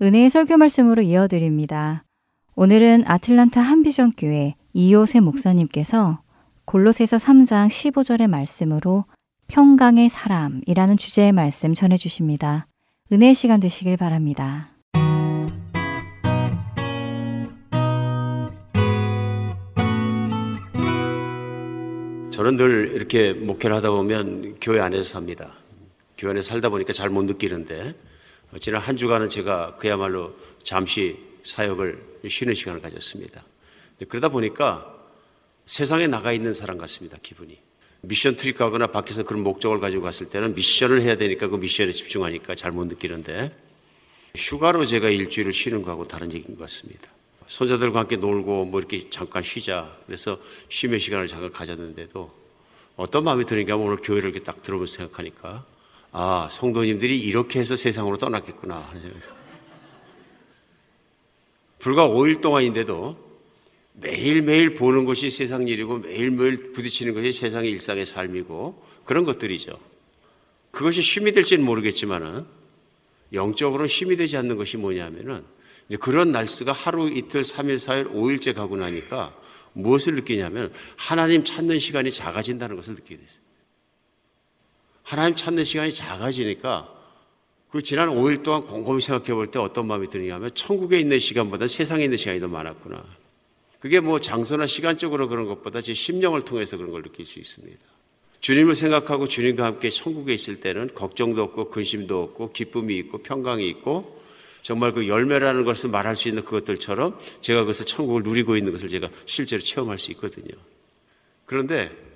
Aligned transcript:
은혜의 0.00 0.30
설교 0.30 0.56
말씀으로 0.58 1.02
이어드립니다. 1.02 2.04
오늘은 2.54 3.02
아틀란타 3.06 3.60
한비전 3.60 4.12
교회 4.16 4.54
이호세 4.72 5.18
목사님께서 5.18 6.20
골로새서 6.66 7.16
3장 7.16 7.66
15절의 7.66 8.28
말씀으로 8.28 9.06
평강의 9.48 10.08
사람이라는 10.08 10.98
주제의 10.98 11.32
말씀 11.32 11.74
전해 11.74 11.96
주십니다. 11.96 12.68
은혜의 13.10 13.34
시간 13.34 13.58
되시길 13.58 13.96
바랍니다. 13.96 14.68
저는 22.30 22.56
늘 22.56 22.92
이렇게 22.94 23.32
목회를 23.32 23.74
하다 23.74 23.90
보면 23.90 24.58
교회 24.60 24.78
안에서 24.78 25.02
삽니다. 25.02 25.52
교회 26.16 26.30
안에 26.30 26.42
살다 26.42 26.68
보니까 26.68 26.92
잘 26.92 27.10
못 27.10 27.24
느끼는데 27.24 27.94
지난 28.60 28.80
한 28.80 28.96
주간은 28.96 29.28
제가 29.28 29.76
그야말로 29.76 30.34
잠시 30.62 31.18
사역을 31.42 32.20
쉬는 32.28 32.54
시간을 32.54 32.80
가졌습니다. 32.80 33.44
그러다 34.08 34.28
보니까 34.30 34.94
세상에 35.66 36.06
나가 36.06 36.32
있는 36.32 36.54
사람 36.54 36.78
같습니다. 36.78 37.18
기분이. 37.22 37.58
미션 38.00 38.36
트립 38.36 38.56
가거나 38.56 38.86
밖에서 38.86 39.24
그런 39.24 39.42
목적을 39.42 39.80
가지고 39.80 40.04
갔을 40.04 40.28
때는 40.28 40.54
미션을 40.54 41.02
해야 41.02 41.16
되니까 41.16 41.48
그 41.48 41.56
미션에 41.56 41.92
집중하니까 41.92 42.54
잘 42.54 42.72
못 42.72 42.86
느끼는데 42.86 43.54
휴가로 44.36 44.86
제가 44.86 45.08
일주일을 45.08 45.52
쉬는 45.52 45.82
거하고 45.82 46.06
다른 46.06 46.32
얘기인 46.32 46.56
것 46.56 46.62
같습니다. 46.62 47.08
손자들과 47.46 48.00
함께 48.00 48.16
놀고 48.16 48.66
뭐 48.66 48.78
이렇게 48.78 49.10
잠깐 49.10 49.42
쉬자. 49.42 49.96
그래서 50.06 50.38
쉼의 50.68 51.00
시간을 51.00 51.26
잠깐 51.26 51.50
가졌는데도 51.50 52.30
어떤 52.96 53.24
마음이 53.24 53.44
드는가 53.44 53.76
오늘 53.76 53.96
교회를 53.96 54.30
이렇게 54.30 54.44
딱 54.44 54.62
들어보면서 54.62 54.94
생각하니까 54.96 55.64
아, 56.12 56.48
성도님들이 56.50 57.18
이렇게 57.18 57.60
해서 57.60 57.76
세상으로 57.76 58.16
떠났겠구나 58.16 58.92
불과 61.78 62.08
5일 62.08 62.40
동안인데도 62.40 63.28
매일매일 64.00 64.74
보는 64.74 65.04
것이 65.04 65.30
세상 65.30 65.66
일이고 65.66 65.98
매일매일 65.98 66.72
부딪히는 66.72 67.14
것이 67.14 67.32
세상의 67.32 67.70
일상의 67.70 68.06
삶이고 68.06 68.82
그런 69.04 69.24
것들이죠. 69.24 69.78
그것이 70.70 71.02
쉼이 71.02 71.32
될지는 71.32 71.64
모르겠지만은 71.64 72.46
영적으로는 73.32 73.88
쉼이 73.88 74.16
되지 74.16 74.36
않는 74.36 74.56
것이 74.56 74.76
뭐냐면은 74.76 75.44
이제 75.88 75.96
그런 75.96 76.32
날수가 76.32 76.72
하루 76.72 77.08
이틀, 77.08 77.42
3일, 77.42 77.76
4일, 77.76 78.12
5일째 78.12 78.54
가고 78.54 78.76
나니까 78.76 79.34
무엇을 79.72 80.14
느끼냐면 80.14 80.72
하나님 80.96 81.44
찾는 81.44 81.78
시간이 81.78 82.10
작아진다는 82.12 82.76
것을 82.76 82.94
느끼게 82.94 83.18
됐어요. 83.18 83.47
하나님 85.08 85.34
찾는 85.34 85.64
시간이 85.64 85.90
작아지니까 85.90 86.86
그 87.70 87.80
지난 87.80 88.10
5일 88.10 88.42
동안 88.42 88.66
곰곰이 88.66 89.00
생각해 89.00 89.32
볼 89.32 89.50
때 89.50 89.58
어떤 89.58 89.86
마음이 89.86 90.06
드느냐면 90.08 90.50
천국에 90.54 91.00
있는 91.00 91.18
시간보다 91.18 91.66
세상에 91.66 92.04
있는 92.04 92.18
시간이 92.18 92.40
더 92.40 92.48
많았구나. 92.48 93.02
그게 93.80 94.00
뭐 94.00 94.20
장소나 94.20 94.66
시간적으로 94.66 95.26
그런 95.28 95.46
것보다 95.46 95.80
제 95.80 95.94
심령을 95.94 96.42
통해서 96.42 96.76
그런 96.76 96.90
걸 96.90 97.02
느낄 97.02 97.24
수 97.24 97.38
있습니다. 97.38 97.78
주님을 98.40 98.74
생각하고 98.74 99.26
주님과 99.26 99.64
함께 99.64 99.88
천국에 99.88 100.34
있을 100.34 100.60
때는 100.60 100.90
걱정도 100.94 101.42
없고 101.42 101.70
근심도 101.70 102.22
없고 102.24 102.52
기쁨이 102.52 102.98
있고 102.98 103.22
평강이 103.22 103.66
있고 103.66 104.20
정말 104.60 104.92
그 104.92 105.08
열매라는 105.08 105.64
것을 105.64 105.88
말할 105.88 106.16
수 106.16 106.28
있는 106.28 106.44
그것들처럼 106.44 107.18
제가 107.40 107.60
그것을 107.60 107.86
천국을 107.86 108.24
누리고 108.24 108.58
있는 108.58 108.72
것을 108.72 108.90
제가 108.90 109.08
실제로 109.24 109.62
체험할 109.62 109.96
수 109.96 110.12
있거든요. 110.12 110.52
그런데 111.46 112.07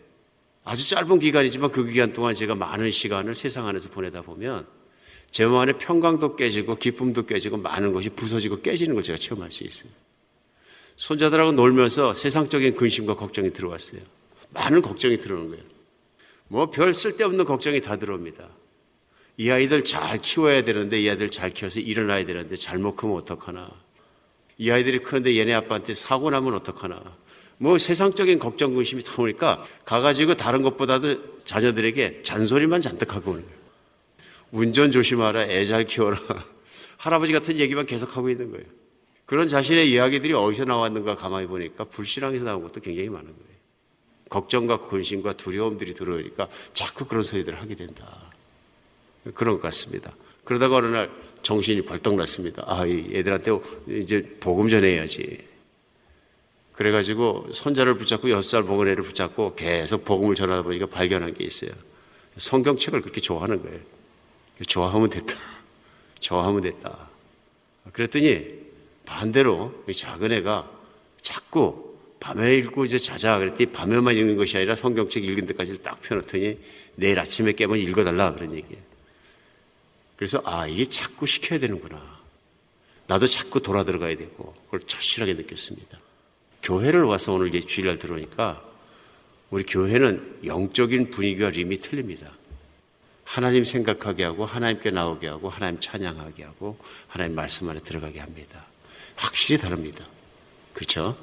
아주 0.65 0.89
짧은 0.89 1.19
기간이지만 1.19 1.71
그 1.73 1.85
기간 1.85 2.13
동안 2.13 2.35
제가 2.35 2.55
많은 2.55 2.91
시간을 2.91 3.35
세상 3.35 3.67
안에서 3.67 3.91
보내다 3.91 4.23
보면 4.23 4.67
제 5.31 5.45
마음 5.45 5.57
안에 5.59 5.73
평강도 5.73 6.37
깨지고 6.37 6.77
기쁨도 6.77 7.27
깨지고 7.27 7.57
많은 7.57 7.93
것이 7.93 8.11
부서지고 8.11 8.61
깨지는 8.61 8.95
걸 8.95 9.03
제가 9.03 9.19
체험할 9.19 9.51
수 9.51 9.65
있어요. 9.65 9.91
손자들하고 10.97 11.53
놀면서 11.53 12.13
세상적인 12.13 12.77
근심과 12.77 13.17
걱정이 13.17 13.53
들어왔어요. 13.53 14.03
많은 14.51 14.83
걱정이 14.83 15.17
들어오는 15.19 15.49
거예요. 15.49 15.65
뭐 16.49 16.67
별 16.71 16.93
쓸데없는 16.93 17.45
걱정이 17.47 17.81
다 17.81 17.97
들어옵니다. 17.97 18.47
이 19.39 19.51
아이들 19.51 19.83
잘 19.83 20.19
키워야 20.19 20.63
되는데 20.63 21.01
이 21.01 21.09
아이들 21.09 21.31
잘 21.31 21.51
키워서 21.51 21.81
일어나야 21.81 22.27
되는데 22.27 22.55
잘못 22.55 22.95
크면 22.97 23.17
어떡하나. 23.17 23.71
이 24.59 24.71
아이들이 24.71 24.99
크는데 24.99 25.37
얘네 25.39 25.55
아빠한테 25.55 25.95
사고 25.95 26.31
나면 26.31 26.55
어떡하나. 26.55 27.17
뭐 27.63 27.79
세상적인 27.79 28.41
걱정 28.41 28.75
근심이 28.75 29.05
다 29.05 29.13
오니까 29.23 29.63
가가지고 29.85 30.35
다른 30.35 30.63
것보다도 30.63 31.45
자녀들에게 31.45 32.23
잔소리만 32.23 32.81
잔뜩 32.81 33.15
하고 33.15 33.31
오는 33.31 33.45
거예요. 33.45 33.57
운전 34.51 34.91
조심하라, 34.91 35.45
애 35.45 35.65
잘 35.65 35.85
키워라. 35.85 36.19
할아버지 36.99 37.33
같은 37.33 37.61
얘기만 37.61 37.87
계속 37.87 38.17
하고 38.17 38.29
있는 38.31 38.51
거예요. 38.51 38.67
그런 39.27 39.47
자신의 39.47 39.89
이야기들이 39.93 40.33
어디서 40.35 40.65
나왔는가 40.65 41.15
가만히 41.15 41.47
보니까 41.47 41.85
불신앙에서 41.85 42.45
나온 42.45 42.65
것도 42.65 42.81
굉장히 42.81 43.09
많은 43.09 43.27
거예요. 43.27 43.53
걱정과 44.29 44.89
근심과 44.89 45.35
두려움들이 45.35 45.95
들어오니까 45.95 46.49
자꾸 46.75 47.05
그런 47.07 47.23
소리들을 47.23 47.61
하게 47.61 47.77
된다. 47.77 48.33
그런 49.35 49.55
것 49.55 49.63
같습니다. 49.63 50.13
그러다가 50.43 50.77
어느 50.77 50.87
날 50.87 51.13
정신이 51.45 51.83
벌떡 51.83 52.17
났습니다. 52.17 52.65
아, 52.67 52.85
이 52.85 53.09
애들한테 53.15 53.53
이제 53.89 54.37
복음 54.41 54.69
전해야지. 54.69 55.52
그래가지고 56.83 57.47
손자를 57.53 57.97
붙잡고 57.97 58.29
여섯 58.31 58.51
살 58.51 58.63
먹은 58.65 58.89
애를 58.89 59.05
붙잡고 59.05 59.55
계속 59.55 60.05
복음을 60.05 60.35
전하다 60.35 60.63
보니까 60.63 60.87
발견한 60.87 61.33
게 61.33 61.45
있어요. 61.45 61.71
성경책을 62.39 63.03
그렇게 63.03 63.21
좋아하는 63.21 63.63
거예요. 63.63 63.79
좋아하면 64.67 65.09
됐다. 65.09 65.37
좋아하면 66.19 66.63
됐다. 66.63 67.09
그랬더니 67.93 68.49
반대로 69.07 69.85
작은 69.95 70.33
애가 70.33 70.69
자꾸 71.21 71.97
밤에 72.19 72.57
읽고 72.57 72.85
이제 72.85 72.99
자자 72.99 73.39
그랬더니 73.39 73.67
밤에만 73.67 74.17
읽는 74.17 74.37
것이 74.37 74.57
아니라 74.57 74.75
성경책 74.75 75.23
읽은 75.23 75.47
데까지 75.47 75.83
딱 75.83 76.03
펴놓더니 76.03 76.59
내일 76.97 77.21
아침에 77.21 77.53
깨면 77.53 77.79
읽어달라 77.79 78.35
그런 78.35 78.55
얘기예요. 78.55 78.83
그래서 80.17 80.43
아 80.45 80.67
이게 80.67 80.85
자꾸 80.85 81.29
시켜야 81.29 81.61
되는구나. 81.61 82.21
나도 83.07 83.29
자꾸 83.29 83.63
돌아 83.63 83.85
들어가야 83.85 84.17
되고 84.17 84.53
그걸 84.65 84.81
절실하게 84.81 85.35
느꼈습니다. 85.35 86.12
교회를 86.63 87.03
와서 87.03 87.33
오늘 87.33 87.49
이제 87.49 87.61
주일날 87.61 87.99
들어오니까 87.99 88.63
우리 89.51 89.65
교회는 89.65 90.41
영적인 90.45 91.11
분위기와 91.11 91.51
림이 91.51 91.81
틀립니다. 91.81 92.33
하나님 93.25 93.65
생각하게 93.65 94.25
하고 94.25 94.45
하나님께 94.45 94.91
나오게 94.91 95.27
하고 95.29 95.49
하나님 95.49 95.81
찬양하게 95.81 96.45
하고 96.45 96.79
하나님 97.09 97.35
말씀 97.35 97.69
안에 97.69 97.81
들어가게 97.81 98.21
합니다. 98.21 98.67
확실히 99.17 99.61
다릅니다. 99.61 100.07
그렇죠? 100.73 101.17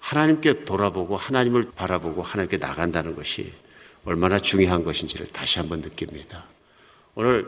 하나님께 0.00 0.64
돌아보고 0.64 1.16
하나님을 1.16 1.72
바라보고 1.72 2.22
하나님께 2.22 2.56
나간다는 2.56 3.14
것이 3.14 3.52
얼마나 4.04 4.38
중요한 4.38 4.82
것인지를 4.82 5.26
다시 5.26 5.58
한번 5.58 5.80
느낍니다. 5.80 6.46
오늘 7.14 7.46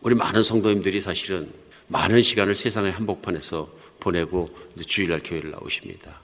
우리 0.00 0.14
많은 0.14 0.42
성도님들이 0.42 1.00
사실은 1.00 1.52
많은 1.88 2.22
시간을 2.22 2.54
세상의 2.54 2.92
한복판에서 2.92 3.68
보내고 4.00 4.48
주일날 4.86 5.20
교회를 5.22 5.50
나오십니다. 5.50 6.19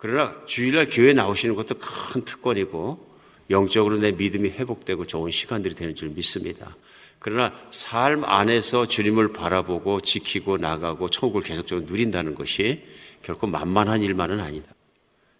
그러나 0.00 0.34
주일날 0.46 0.88
교회 0.90 1.12
나오시는 1.12 1.54
것도 1.54 1.76
큰 1.78 2.24
특권이고 2.24 3.06
영적으로 3.50 3.96
내 3.96 4.12
믿음이 4.12 4.48
회복되고 4.50 5.06
좋은 5.06 5.30
시간들이 5.30 5.74
되는 5.74 5.94
줄 5.94 6.08
믿습니다. 6.10 6.74
그러나 7.18 7.52
삶 7.70 8.24
안에서 8.24 8.86
주님을 8.86 9.32
바라보고 9.32 10.00
지키고 10.00 10.56
나가고 10.56 11.10
천국을 11.10 11.42
계속적으로 11.42 11.86
누린다는 11.86 12.34
것이 12.34 12.82
결코 13.22 13.46
만만한 13.46 14.00
일만은 14.00 14.40
아니다. 14.40 14.72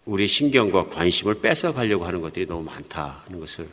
우리 0.05 0.27
신경과 0.27 0.89
관심을 0.89 1.35
뺏어가려고 1.35 2.05
하는 2.05 2.21
것들이 2.21 2.45
너무 2.45 2.63
많다는 2.63 3.39
것을 3.39 3.67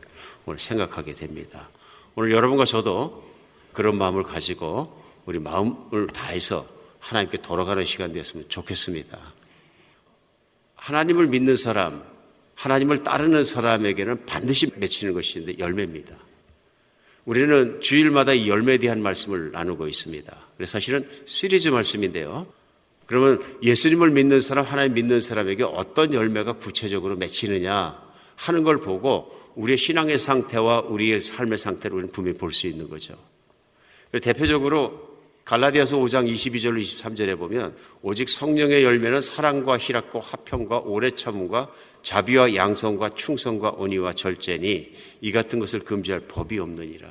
오늘 0.47 0.59
생각하게 0.59 1.13
됩니다. 1.13 1.69
오늘 2.15 2.33
여러분과 2.33 2.65
저도 2.65 3.29
그런 3.75 3.99
마음을 3.99 4.23
가지고 4.23 5.03
우리 5.27 5.39
마음을 5.39 6.07
다해서 6.07 6.65
하나님께 7.01 7.39
돌아가는 7.43 7.85
시간 7.85 8.13
되었으면 8.13 8.47
좋겠습니다. 8.49 9.38
하나님을 10.79 11.27
믿는 11.27 11.57
사람, 11.57 12.03
하나님을 12.55 13.05
따르는 13.05 13.45
사람에게는 13.45 14.27
반드시 14.27 14.71
맺히는 14.77 15.13
것인데 15.15 15.59
열매입니다. 15.59 16.17
우리는 17.25 17.81
주일마다 17.81 18.33
이 18.33 18.49
열매에 18.49 18.79
대한 18.79 19.03
말씀을 19.03 19.53
나누고 19.53 19.87
있습니다. 19.87 20.35
그래서 20.57 20.73
사실은 20.73 21.09
시리즈 21.27 21.69
말씀인데요. 21.69 22.47
그러면 23.07 23.43
예수님을 23.63 24.11
믿는 24.11 24.41
사람, 24.41 24.65
하나님 24.65 24.95
믿는 24.95 25.21
사람에게 25.21 25.63
어떤 25.65 26.15
열매가 26.15 26.55
구체적으로 26.55 27.17
맺히느냐 27.17 28.03
하는 28.37 28.63
걸 28.63 28.79
보고 28.79 29.31
우리의 29.57 29.77
신앙의 29.77 30.19
상태와 30.19 30.81
우리의 30.81 31.21
삶의 31.21 31.59
상태를 31.59 31.97
우리는 31.97 32.13
분명히 32.13 32.39
볼 32.39 32.53
수 32.53 32.67
있는 32.67 32.89
거죠. 32.89 33.15
대표적으로 34.23 35.08
갈라디아서 35.49 35.97
5장 35.97 36.31
22절로 36.31 36.79
23절에 36.79 37.39
보면 37.39 37.75
오직 38.03 38.29
성령의 38.29 38.85
열매는 38.85 39.23
사랑과 39.23 39.79
희락과 39.79 40.21
화평과 40.21 40.81
오래 40.81 41.11
참음과 41.11 41.73
자비와 42.03 42.55
양성과 42.55 43.15
충성과 43.15 43.71
온유와 43.71 44.13
절제니 44.13 44.93
이 45.23 45.33
같은 45.33 45.59
것을 45.59 45.81
금지할 45.81 46.21
법이 46.29 46.59
없느니라. 46.59 47.09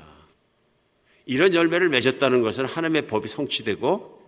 이런 1.25 1.55
열매를 1.55 1.89
맺었다는 1.89 2.43
것은 2.43 2.65
하나님의 2.65 3.07
법이 3.07 3.27
성취되고 3.27 4.21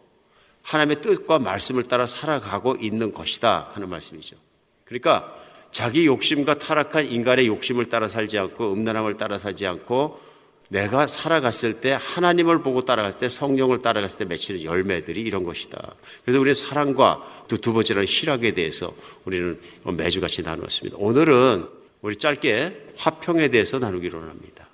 하나님의 0.64 1.02
뜻과 1.02 1.38
말씀을 1.38 1.84
따라 1.84 2.08
살아가고 2.08 2.78
있는 2.82 3.14
것이다 3.14 3.70
하는 3.74 3.90
말씀이죠. 3.90 4.38
그러니까 4.86 5.36
자기 5.72 6.08
욕심과 6.08 6.58
타락한 6.58 7.06
인간의 7.06 7.46
욕심을 7.46 7.86
따라 7.90 8.08
살지 8.08 8.40
않고 8.40 8.74
음란함을 8.74 9.18
따라 9.18 9.38
살지 9.38 9.68
않고 9.68 10.29
내가 10.70 11.08
살아갔을 11.08 11.82
때 11.82 11.98
하나님을 12.00 12.62
보고 12.62 12.86
따라갈 12.86 13.18
때 13.18 13.28
성령을 13.28 13.82
따라갔을 13.82 14.20
때 14.20 14.26
맺히는 14.26 14.64
열매들이 14.64 15.20
이런 15.22 15.44
것이다. 15.44 15.96
그래서 16.24 16.40
우리는 16.40 16.54
사랑과 16.54 17.46
또 17.48 17.58
두 17.58 17.74
번째는 17.74 18.06
희락에 18.08 18.52
대해서 18.54 18.94
우리는 19.26 19.60
매주 19.98 20.22
같이 20.22 20.44
나누었습니다. 20.44 20.98
오늘은 21.00 21.68
우리 22.02 22.16
짧게 22.16 22.94
화평에 22.98 23.50
대해서 23.50 23.80
나누기로 23.80 24.22
합니다. 24.22 24.70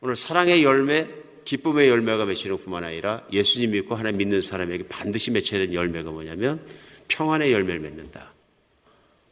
오늘 0.00 0.14
사랑의 0.14 0.62
열매, 0.62 1.08
기쁨의 1.44 1.88
열매가 1.88 2.26
맺히는 2.26 2.58
뿐만 2.58 2.84
아니라 2.84 3.22
예수님 3.32 3.72
믿고 3.72 3.94
하나님 3.94 4.18
믿는 4.18 4.42
사람에게 4.42 4.86
반드시 4.88 5.30
맺혀야 5.30 5.60
되는 5.60 5.74
열매가 5.74 6.10
뭐냐면 6.10 6.60
평안의 7.08 7.52
열매를 7.52 7.80
맺는다. 7.80 8.34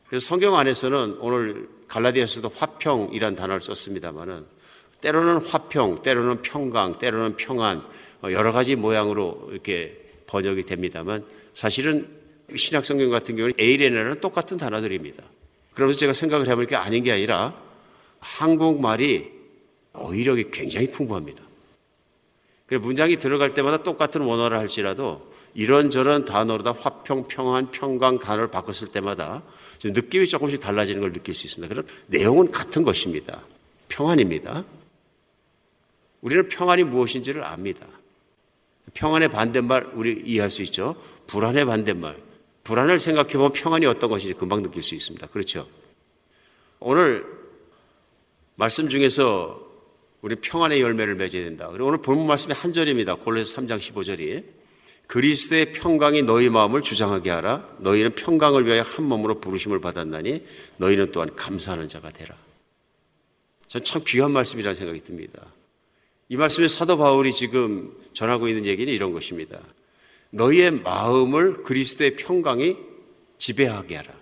그래서 0.08 0.26
성경 0.26 0.56
안에서는 0.56 1.18
오늘 1.20 1.68
갈라디아서도 1.88 2.52
화평이란 2.56 3.34
단어를 3.34 3.60
썼습니다만은 3.60 4.55
때로는 5.00 5.42
화평, 5.42 6.02
때로는 6.02 6.42
평강, 6.42 6.98
때로는 6.98 7.36
평안, 7.36 7.84
어, 8.22 8.30
여러 8.30 8.52
가지 8.52 8.76
모양으로 8.76 9.48
이렇게 9.52 9.96
번역이 10.26 10.62
됩니다만 10.62 11.24
사실은 11.54 12.08
신약 12.54 12.84
성경 12.84 13.10
같은 13.10 13.36
경우는 13.36 13.54
에이레나는 13.58 14.20
똑같은 14.20 14.56
단어들입니다. 14.56 15.22
그러면서 15.74 15.98
제가 15.98 16.12
생각을 16.12 16.48
해보니까 16.48 16.70
게 16.70 16.76
아닌 16.76 17.02
게 17.02 17.12
아니라 17.12 17.54
한국말이 18.20 19.30
어휘력이 19.92 20.50
굉장히 20.50 20.90
풍부합니다. 20.90 21.44
문장이 22.68 23.18
들어갈 23.18 23.54
때마다 23.54 23.82
똑같은 23.82 24.22
원어를 24.22 24.58
할지라도 24.58 25.32
이런저런 25.54 26.24
단어로 26.24 26.62
다 26.62 26.74
화평, 26.78 27.28
평안, 27.28 27.70
평강 27.70 28.18
단어를 28.18 28.50
바꿨을 28.50 28.92
때마다 28.92 29.42
느낌이 29.82 30.26
조금씩 30.26 30.60
달라지는 30.60 31.00
걸 31.00 31.12
느낄 31.12 31.32
수 31.32 31.46
있습니다. 31.46 31.72
그런 31.72 31.86
내용은 32.08 32.50
같은 32.50 32.82
것입니다. 32.82 33.42
평안입니다. 33.88 34.64
우리는 36.26 36.48
평안이 36.48 36.82
무엇인지를 36.82 37.44
압니다. 37.44 37.86
평안의 38.94 39.28
반대말 39.28 39.90
우리 39.94 40.20
이해할 40.26 40.50
수 40.50 40.60
있죠. 40.62 41.00
불안의 41.28 41.64
반대말. 41.66 42.16
불안을 42.64 42.98
생각해 42.98 43.34
보면 43.34 43.52
평안이 43.52 43.86
어떤 43.86 44.10
것인지 44.10 44.34
금방 44.34 44.60
느낄 44.60 44.82
수 44.82 44.96
있습니다. 44.96 45.24
그렇죠? 45.28 45.68
오늘 46.80 47.24
말씀 48.56 48.88
중에서 48.88 49.64
우리 50.20 50.34
평안의 50.34 50.80
열매를 50.80 51.14
맺어야 51.14 51.44
된다. 51.44 51.68
그리고 51.70 51.86
오늘 51.86 51.98
본문 51.98 52.26
말씀의 52.26 52.56
한 52.56 52.72
절입니다. 52.72 53.14
골로새 53.14 53.60
3장 53.60 53.78
15절이 53.78 54.42
그리스도의 55.06 55.74
평강이 55.74 56.22
너희 56.22 56.48
마음을 56.48 56.82
주장하게 56.82 57.30
하라. 57.30 57.68
너희는 57.78 58.16
평강을 58.16 58.66
위하여 58.66 58.82
한 58.82 59.04
몸으로 59.04 59.38
부르심을 59.38 59.80
받았나니 59.80 60.44
너희는 60.78 61.12
또한 61.12 61.32
감사하는 61.36 61.86
자가 61.86 62.10
되라. 62.10 62.34
전 63.68 63.84
참 63.84 64.02
귀한 64.04 64.32
말씀이라는 64.32 64.74
생각이 64.74 64.98
듭니다. 65.02 65.40
이 66.28 66.36
말씀에 66.36 66.68
사도 66.68 66.98
바울이 66.98 67.32
지금 67.32 67.92
전하고 68.12 68.48
있는 68.48 68.66
얘기는 68.66 68.92
이런 68.92 69.12
것입니다. 69.12 69.60
너희의 70.30 70.72
마음을 70.82 71.62
그리스도의 71.62 72.16
평강이 72.16 72.76
지배하게 73.38 73.96
하라. 73.96 74.14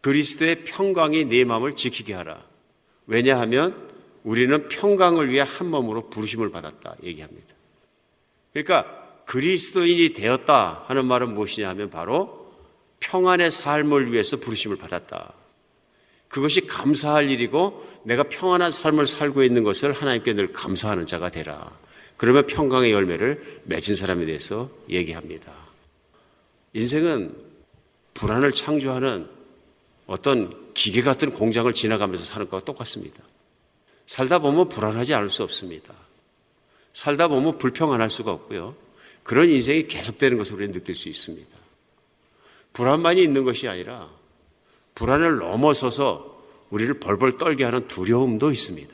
그리스도의 0.00 0.64
평강이 0.64 1.24
내 1.24 1.44
마음을 1.44 1.74
지키게 1.74 2.14
하라. 2.14 2.44
왜냐하면 3.06 3.88
우리는 4.24 4.68
평강을 4.68 5.30
위해 5.30 5.44
한 5.46 5.70
몸으로 5.70 6.10
부르심을 6.10 6.50
받았다 6.50 6.96
얘기합니다. 7.02 7.54
그러니까 8.52 9.22
그리스도인이 9.24 10.12
되었다 10.12 10.84
하는 10.86 11.06
말은 11.06 11.34
무엇이냐 11.34 11.68
하면 11.70 11.90
바로 11.90 12.52
평안의 13.00 13.50
삶을 13.50 14.12
위해서 14.12 14.36
부르심을 14.36 14.76
받았다. 14.76 15.32
그것이 16.28 16.62
감사할 16.62 17.30
일이고 17.30 17.86
내가 18.04 18.22
평안한 18.24 18.70
삶을 18.70 19.06
살고 19.06 19.42
있는 19.42 19.64
것을 19.64 19.92
하나님께 19.92 20.34
늘 20.34 20.52
감사하는 20.52 21.06
자가 21.06 21.30
되라. 21.30 21.70
그러면 22.16 22.46
평강의 22.46 22.92
열매를 22.92 23.62
맺은 23.64 23.96
사람에 23.96 24.26
대해서 24.26 24.70
얘기합니다. 24.90 25.52
인생은 26.74 27.34
불안을 28.14 28.52
창조하는 28.52 29.28
어떤 30.06 30.72
기계 30.74 31.02
같은 31.02 31.30
공장을 31.30 31.72
지나가면서 31.72 32.24
사는 32.24 32.48
것과 32.48 32.64
똑같습니다. 32.64 33.22
살다 34.06 34.38
보면 34.38 34.68
불안하지 34.68 35.14
않을 35.14 35.28
수 35.28 35.42
없습니다. 35.42 35.94
살다 36.92 37.28
보면 37.28 37.58
불평안할 37.58 38.10
수가 38.10 38.32
없고요. 38.32 38.74
그런 39.22 39.50
인생이 39.50 39.86
계속되는 39.86 40.38
것을 40.38 40.54
우리는 40.54 40.72
느낄 40.72 40.94
수 40.94 41.08
있습니다. 41.08 41.56
불안만이 42.72 43.22
있는 43.22 43.44
것이 43.44 43.68
아니라 43.68 44.08
불안을 44.98 45.38
넘어서서 45.38 46.36
우리를 46.70 46.98
벌벌 46.98 47.38
떨게 47.38 47.62
하는 47.62 47.86
두려움도 47.86 48.50
있습니다. 48.50 48.92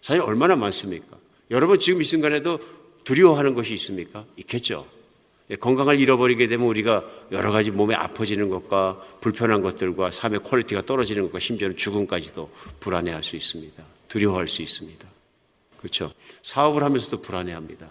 사실 0.00 0.20
얼마나 0.22 0.56
많습니까? 0.56 1.16
여러분 1.52 1.78
지금 1.78 2.02
이 2.02 2.04
순간에도 2.04 2.58
두려워하는 3.04 3.54
것이 3.54 3.74
있습니까? 3.74 4.24
있겠죠. 4.36 4.88
예, 5.50 5.54
건강을 5.54 6.00
잃어버리게 6.00 6.48
되면 6.48 6.66
우리가 6.66 7.04
여러 7.30 7.52
가지 7.52 7.70
몸에 7.70 7.94
아파지는 7.94 8.48
것과 8.48 9.00
불편한 9.20 9.62
것들과 9.62 10.10
삶의 10.10 10.40
quality가 10.42 10.82
떨어지는 10.82 11.22
것과 11.26 11.38
심지어는 11.38 11.76
죽음까지도 11.76 12.50
불안해할 12.80 13.22
수 13.22 13.36
있습니다. 13.36 13.84
두려워할 14.08 14.48
수 14.48 14.62
있습니다. 14.62 15.06
그렇죠. 15.78 16.12
사업을 16.42 16.82
하면서도 16.82 17.22
불안해합니다. 17.22 17.88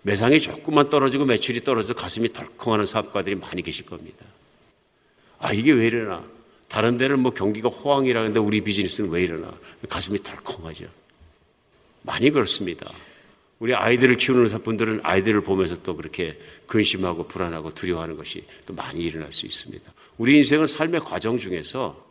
매상이 0.00 0.40
조금만 0.40 0.88
떨어지고 0.88 1.26
매출이 1.26 1.60
떨어져 1.60 1.92
가슴이 1.92 2.32
덜컹하는 2.32 2.86
사업가들이 2.86 3.34
많이 3.34 3.60
계실 3.60 3.84
겁니다. 3.84 4.24
아, 5.38 5.52
이게 5.52 5.72
왜 5.72 5.86
이러나? 5.86 6.24
다른 6.68 6.96
데는 6.96 7.20
뭐 7.20 7.32
경기가 7.32 7.68
호황이라는데 7.68 8.40
우리 8.40 8.60
비즈니스는 8.60 9.10
왜 9.10 9.22
이러나? 9.22 9.52
가슴이 9.88 10.18
덜컹하죠. 10.22 10.84
많이 12.02 12.30
그렇습니다. 12.30 12.90
우리 13.58 13.74
아이들을 13.74 14.16
키우는 14.16 14.62
분들은 14.62 15.00
아이들을 15.02 15.40
보면서 15.40 15.76
또 15.76 15.96
그렇게 15.96 16.38
근심하고 16.66 17.26
불안하고 17.26 17.74
두려워하는 17.74 18.16
것이 18.16 18.44
또 18.66 18.74
많이 18.74 19.00
일어날 19.00 19.32
수 19.32 19.46
있습니다. 19.46 19.92
우리 20.18 20.36
인생은 20.36 20.66
삶의 20.66 21.00
과정 21.00 21.38
중에서 21.38 22.04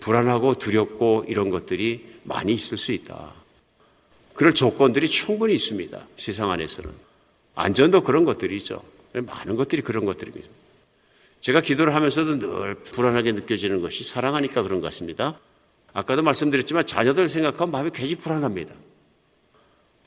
불안하고 0.00 0.54
두렵고 0.54 1.24
이런 1.28 1.50
것들이 1.50 2.06
많이 2.22 2.54
있을 2.54 2.78
수 2.78 2.92
있다. 2.92 3.34
그럴 4.34 4.54
조건들이 4.54 5.08
충분히 5.08 5.54
있습니다. 5.54 6.06
세상 6.16 6.50
안에서는. 6.50 6.90
안전도 7.54 8.02
그런 8.02 8.24
것들이 8.24 8.56
있죠. 8.56 8.82
많은 9.12 9.56
것들이 9.56 9.82
그런 9.82 10.04
것들입니다. 10.04 10.48
제가 11.44 11.60
기도를 11.60 11.94
하면서도 11.94 12.38
늘 12.38 12.74
불안하게 12.74 13.32
느껴지는 13.32 13.82
것이 13.82 14.02
사랑하니까 14.02 14.62
그런 14.62 14.80
것 14.80 14.86
같습니다. 14.86 15.38
아까도 15.92 16.22
말씀드렸지만 16.22 16.86
자녀들 16.86 17.28
생각하면 17.28 17.70
마음이 17.70 17.90
괜히 17.92 18.14
불안합니다. 18.14 18.74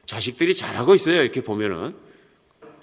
자식들이 0.08 0.56
잘하고 0.56 0.96
있어요. 0.96 1.22
이렇게 1.22 1.42
보면은 1.42 1.94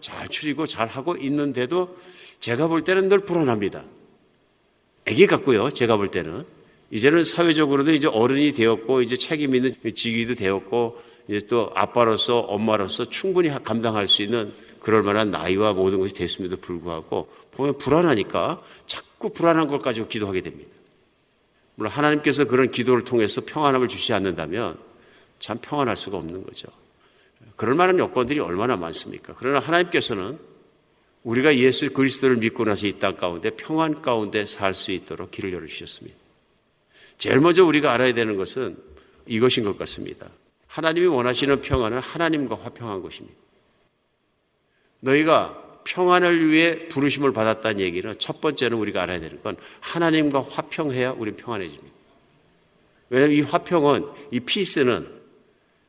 잘 0.00 0.28
추리고 0.28 0.68
잘 0.68 0.86
하고 0.86 1.16
있는데도 1.16 1.98
제가 2.38 2.68
볼 2.68 2.84
때는 2.84 3.08
늘 3.08 3.24
불안합니다. 3.24 3.82
애기 5.06 5.26
같고요. 5.26 5.70
제가 5.70 5.96
볼 5.96 6.12
때는 6.12 6.44
이제는 6.92 7.24
사회적으로도 7.24 7.90
이제 7.90 8.06
어른이 8.06 8.52
되었고 8.52 9.02
이제 9.02 9.16
책임 9.16 9.56
있는 9.56 9.74
직위도 9.82 10.36
되었고 10.36 11.02
이제 11.26 11.44
또 11.50 11.72
아빠로서 11.74 12.38
엄마로서 12.38 13.04
충분히 13.06 13.48
감당할 13.64 14.06
수 14.06 14.22
있는 14.22 14.54
그럴 14.84 15.02
만한 15.02 15.30
나이와 15.30 15.72
모든 15.72 15.98
것이 15.98 16.14
됐음에도 16.14 16.58
불구하고 16.58 17.26
보면 17.52 17.78
불안하니까 17.78 18.62
자꾸 18.86 19.32
불안한 19.32 19.66
걸 19.66 19.78
가지고 19.78 20.08
기도하게 20.08 20.42
됩니다. 20.42 20.76
물론 21.74 21.90
하나님께서 21.90 22.44
그런 22.44 22.70
기도를 22.70 23.02
통해서 23.02 23.40
평안함을 23.40 23.88
주시지 23.88 24.12
않는다면 24.12 24.78
참 25.38 25.56
평안할 25.56 25.96
수가 25.96 26.18
없는 26.18 26.44
거죠. 26.44 26.68
그럴 27.56 27.74
만한 27.74 27.98
여건들이 27.98 28.40
얼마나 28.40 28.76
많습니까? 28.76 29.34
그러나 29.38 29.58
하나님께서는 29.58 30.38
우리가 31.22 31.56
예수 31.56 31.90
그리스도를 31.90 32.36
믿고 32.36 32.64
나서 32.64 32.86
이 32.86 32.98
땅 32.98 33.16
가운데 33.16 33.48
평안 33.48 34.02
가운데 34.02 34.44
살 34.44 34.74
수 34.74 34.92
있도록 34.92 35.30
길을 35.30 35.54
열어주셨습니다. 35.54 36.14
제일 37.16 37.40
먼저 37.40 37.64
우리가 37.64 37.94
알아야 37.94 38.12
되는 38.12 38.36
것은 38.36 38.76
이것인 39.26 39.64
것 39.64 39.78
같습니다. 39.78 40.26
하나님이 40.66 41.06
원하시는 41.06 41.62
평안은 41.62 42.00
하나님과 42.00 42.56
화평한 42.56 43.00
것입니다. 43.00 43.43
너희가 45.04 45.62
평안을 45.84 46.50
위해 46.50 46.88
부르심을 46.88 47.32
받았다는 47.32 47.80
얘기는 47.80 48.14
첫 48.18 48.40
번째는 48.40 48.76
우리가 48.78 49.02
알아야 49.02 49.20
되는 49.20 49.42
건 49.42 49.56
하나님과 49.80 50.42
화평해야 50.42 51.12
우리는 51.12 51.36
평안해집니다. 51.36 51.94
왜냐하면 53.10 53.36
이 53.36 53.42
화평은, 53.42 54.06
이 54.30 54.40
피스는 54.40 55.06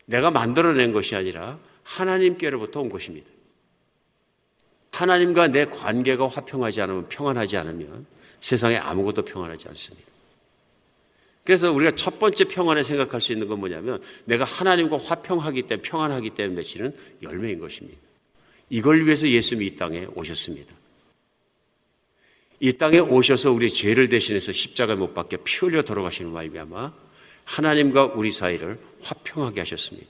내가 0.06 0.32
만들어낸 0.32 0.92
것이 0.92 1.16
아니라 1.16 1.58
하나님께로부터 1.84 2.82
온 2.82 2.90
것입니다. 2.90 3.28
하나님과 4.92 5.48
내 5.48 5.66
관계가 5.66 6.28
화평하지 6.28 6.82
않으면 6.82 7.08
평안하지 7.10 7.58
않으면 7.58 8.06
세상에 8.42 8.78
아무것도 8.78 9.24
평안하지 9.24 9.68
않습니다. 9.70 10.08
그래서 11.44 11.72
우리가 11.72 11.92
첫 11.92 12.20
번째 12.20 12.46
평안에 12.46 12.84
생각할 12.84 13.22
수 13.22 13.32
있는 13.32 13.48
건 13.48 13.60
뭐냐면 13.60 14.02
내가 14.26 14.44
하나님과 14.44 14.98
화평하기 14.98 15.64
때문에 15.64 15.88
평안하기 15.88 16.30
때문에 16.32 16.56
맺히는 16.56 16.96
열매인 17.22 17.60
것입니다. 17.60 18.05
이걸 18.70 19.06
위해서 19.06 19.28
예수님이 19.28 19.68
이 19.68 19.76
땅에 19.76 20.08
오셨습니다. 20.16 20.74
이 22.60 22.74
땅에 22.74 23.00
오셔서 23.00 23.52
우리 23.52 23.70
죄를 23.70 24.10
대신해서 24.10 24.52
십자가에 24.52 24.96
못 24.96 25.14
박혀 25.14 25.38
피 25.44 25.58
흘려 25.58 25.82
돌아가시는 25.82 26.32
말미암아 26.32 26.94
하나님과 27.44 28.06
우리 28.16 28.32
사이를 28.32 28.80
화평하게 29.02 29.62
하셨습니다. 29.62 30.10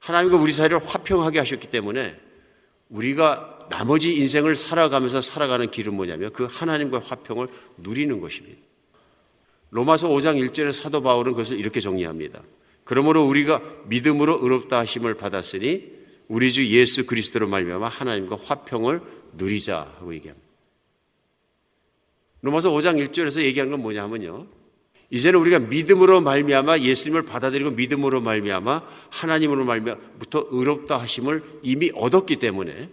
하나님과 0.00 0.36
우리 0.36 0.52
사이를 0.52 0.78
화평하게 0.84 1.38
하셨기 1.38 1.68
때문에 1.68 2.14
우리가 2.90 3.68
나머지 3.70 4.14
인생을 4.16 4.54
살아가면서 4.54 5.22
살아가는 5.22 5.70
길은 5.70 5.94
뭐냐면 5.94 6.32
그 6.32 6.46
하나님과 6.50 7.00
화평을 7.00 7.48
누리는 7.78 8.20
것입니다. 8.20 8.60
로마서 9.70 10.08
5장 10.08 10.36
1절에 10.46 10.72
사도 10.72 11.02
바울은 11.02 11.32
그것을 11.32 11.58
이렇게 11.58 11.80
정리합니다. 11.80 12.42
그러므로 12.84 13.24
우리가 13.26 13.62
믿음으로 13.86 14.40
의롭다 14.42 14.80
하심을 14.80 15.14
받았으니 15.14 15.93
우리 16.28 16.52
주 16.52 16.66
예수 16.66 17.06
그리스도로 17.06 17.48
말미암아 17.48 17.88
하나님과 17.88 18.36
화평을 18.42 19.00
누리자 19.34 19.94
하고 19.98 20.14
얘기합니다. 20.14 20.46
로마서 22.42 22.70
5장 22.70 23.04
1절에서 23.08 23.42
얘기한 23.42 23.70
건 23.70 23.80
뭐냐면요. 23.80 24.46
이제는 25.10 25.38
우리가 25.40 25.60
믿음으로 25.60 26.20
말미암아 26.20 26.78
예수님을 26.78 27.22
받아들이고 27.22 27.70
믿음으로 27.70 28.20
말미암아 28.20 28.82
하나님으로 29.10 29.64
말미암아부터 29.64 30.48
의롭다 30.50 30.98
하심을 30.98 31.42
이미 31.62 31.90
얻었기 31.94 32.36
때문에 32.36 32.90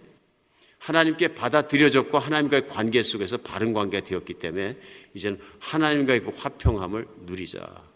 하나님께 0.78 1.34
받아들여졌고 1.34 2.18
하나님과의 2.18 2.68
관계 2.68 3.02
속에서 3.02 3.36
바른 3.36 3.72
관계가 3.72 4.04
되었기 4.04 4.34
때문에 4.34 4.76
이제는 5.14 5.38
하나님과의 5.60 6.22
그 6.22 6.30
화평함을 6.34 7.06
누리자. 7.26 7.91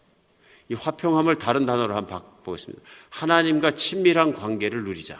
이 0.68 0.74
화평함을 0.74 1.36
다른 1.36 1.66
단어로 1.66 1.94
한번 1.94 2.20
바꿔보겠습니다. 2.20 2.82
하나님과 3.10 3.72
친밀한 3.72 4.32
관계를 4.32 4.84
누리자. 4.84 5.18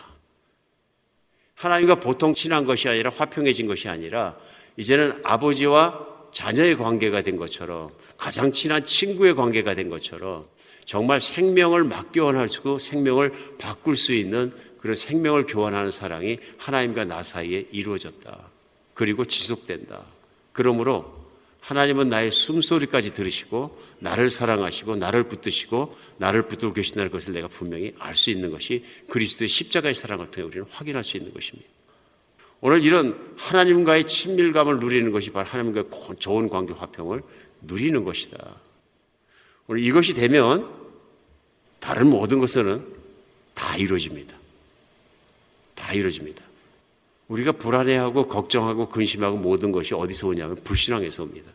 하나님과 1.54 2.00
보통 2.00 2.34
친한 2.34 2.64
것이 2.64 2.88
아니라 2.88 3.10
화평해진 3.10 3.66
것이 3.66 3.88
아니라 3.88 4.36
이제는 4.76 5.20
아버지와 5.24 6.06
자녀의 6.32 6.76
관계가 6.76 7.22
된 7.22 7.36
것처럼 7.36 7.90
가장 8.18 8.52
친한 8.52 8.84
친구의 8.84 9.34
관계가 9.34 9.74
된 9.74 9.88
것처럼 9.88 10.46
정말 10.84 11.20
생명을 11.20 11.84
맞교환하고 11.84 12.78
생명을 12.78 13.56
바꿀 13.58 13.96
수 13.96 14.12
있는 14.12 14.52
그런 14.78 14.94
생명을 14.94 15.46
교환하는 15.46 15.90
사랑이 15.90 16.38
하나님과 16.58 17.04
나 17.04 17.22
사이에 17.22 17.66
이루어졌다. 17.72 18.50
그리고 18.94 19.24
지속된다. 19.24 20.04
그러므로 20.52 21.16
하나님은 21.60 22.08
나의 22.08 22.30
숨소리까지 22.30 23.12
들으시고 23.12 23.76
나를 24.06 24.30
사랑하시고 24.30 24.96
나를 24.96 25.24
붙드시고 25.24 25.96
나를 26.18 26.46
붙들고 26.46 26.74
계신다는 26.74 27.10
것을 27.10 27.32
내가 27.32 27.48
분명히 27.48 27.92
알 27.98 28.14
수 28.14 28.30
있는 28.30 28.52
것이 28.52 28.84
그리스도의 29.10 29.48
십자가의 29.48 29.94
사랑을 29.94 30.30
통해 30.30 30.46
우리는 30.46 30.64
확인할 30.70 31.02
수 31.02 31.16
있는 31.16 31.34
것입니다. 31.34 31.68
오늘 32.60 32.82
이런 32.82 33.34
하나님과의 33.36 34.04
친밀감을 34.04 34.78
누리는 34.78 35.10
것이 35.10 35.30
바로 35.30 35.48
하나님과의 35.48 35.86
좋은 36.20 36.48
관계 36.48 36.72
화평을 36.72 37.22
누리는 37.62 38.04
것이다. 38.04 38.38
오늘 39.66 39.82
이것이 39.82 40.14
되면 40.14 40.70
다른 41.80 42.08
모든 42.08 42.38
것은 42.38 42.86
다 43.54 43.76
이루어집니다. 43.76 44.36
다 45.74 45.92
이루어집니다. 45.92 46.44
우리가 47.26 47.52
불안해하고 47.52 48.28
걱정하고 48.28 48.88
근심하고 48.88 49.36
모든 49.38 49.72
것이 49.72 49.94
어디서 49.94 50.28
오냐면 50.28 50.56
불신앙에서 50.62 51.24
옵니다. 51.24 51.50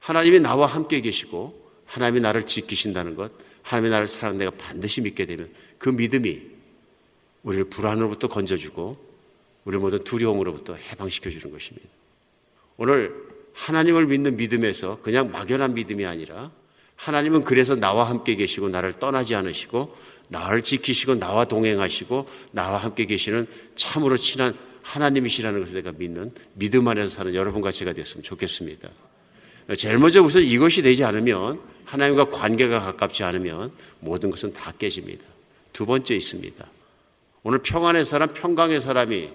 하나님이 0.00 0.40
나와 0.40 0.66
함께 0.66 1.00
계시고 1.00 1.58
하나님이 1.86 2.20
나를 2.20 2.46
지키신다는 2.46 3.14
것, 3.14 3.32
하나님이 3.62 3.90
나를 3.90 4.06
사랑 4.06 4.38
내가 4.38 4.50
반드시 4.50 5.00
믿게 5.00 5.26
되면 5.26 5.50
그 5.78 5.88
믿음이 5.88 6.40
우리를 7.42 7.64
불안으로부터 7.64 8.28
건져주고 8.28 9.10
우리 9.64 9.78
모두 9.78 10.02
두려움으로부터 10.02 10.74
해방시켜 10.74 11.30
주는 11.30 11.50
것입니다. 11.50 11.88
오늘 12.76 13.14
하나님을 13.52 14.06
믿는 14.06 14.36
믿음에서 14.36 15.00
그냥 15.02 15.30
막연한 15.30 15.74
믿음이 15.74 16.06
아니라 16.06 16.50
하나님은 16.96 17.44
그래서 17.44 17.76
나와 17.76 18.08
함께 18.08 18.34
계시고 18.36 18.68
나를 18.68 18.94
떠나지 18.94 19.34
않으시고 19.34 19.96
나를 20.28 20.62
지키시고 20.62 21.16
나와 21.16 21.44
동행하시고 21.44 22.28
나와 22.52 22.78
함께 22.78 23.04
계시는 23.04 23.46
참으로 23.74 24.16
친한 24.16 24.56
하나님이시라는 24.82 25.60
것을 25.60 25.82
내가 25.82 25.92
믿는 25.98 26.32
믿음 26.54 26.88
안에서 26.88 27.08
사는 27.08 27.34
여러분과 27.34 27.70
제가 27.70 27.92
됐으면 27.92 28.22
좋겠습니다. 28.22 28.88
제일 29.76 29.98
먼저 29.98 30.22
우선 30.22 30.42
이것이 30.42 30.82
되지 30.82 31.04
않으면 31.04 31.60
하나님과 31.84 32.30
관계가 32.30 32.80
가깝지 32.80 33.22
않으면 33.24 33.72
모든 34.00 34.30
것은 34.30 34.52
다 34.52 34.72
깨집니다. 34.78 35.24
두 35.72 35.86
번째 35.86 36.14
있습니다. 36.14 36.66
오늘 37.42 37.58
평안의 37.60 38.04
사람, 38.04 38.32
평강의 38.32 38.80
사람이 38.80 39.30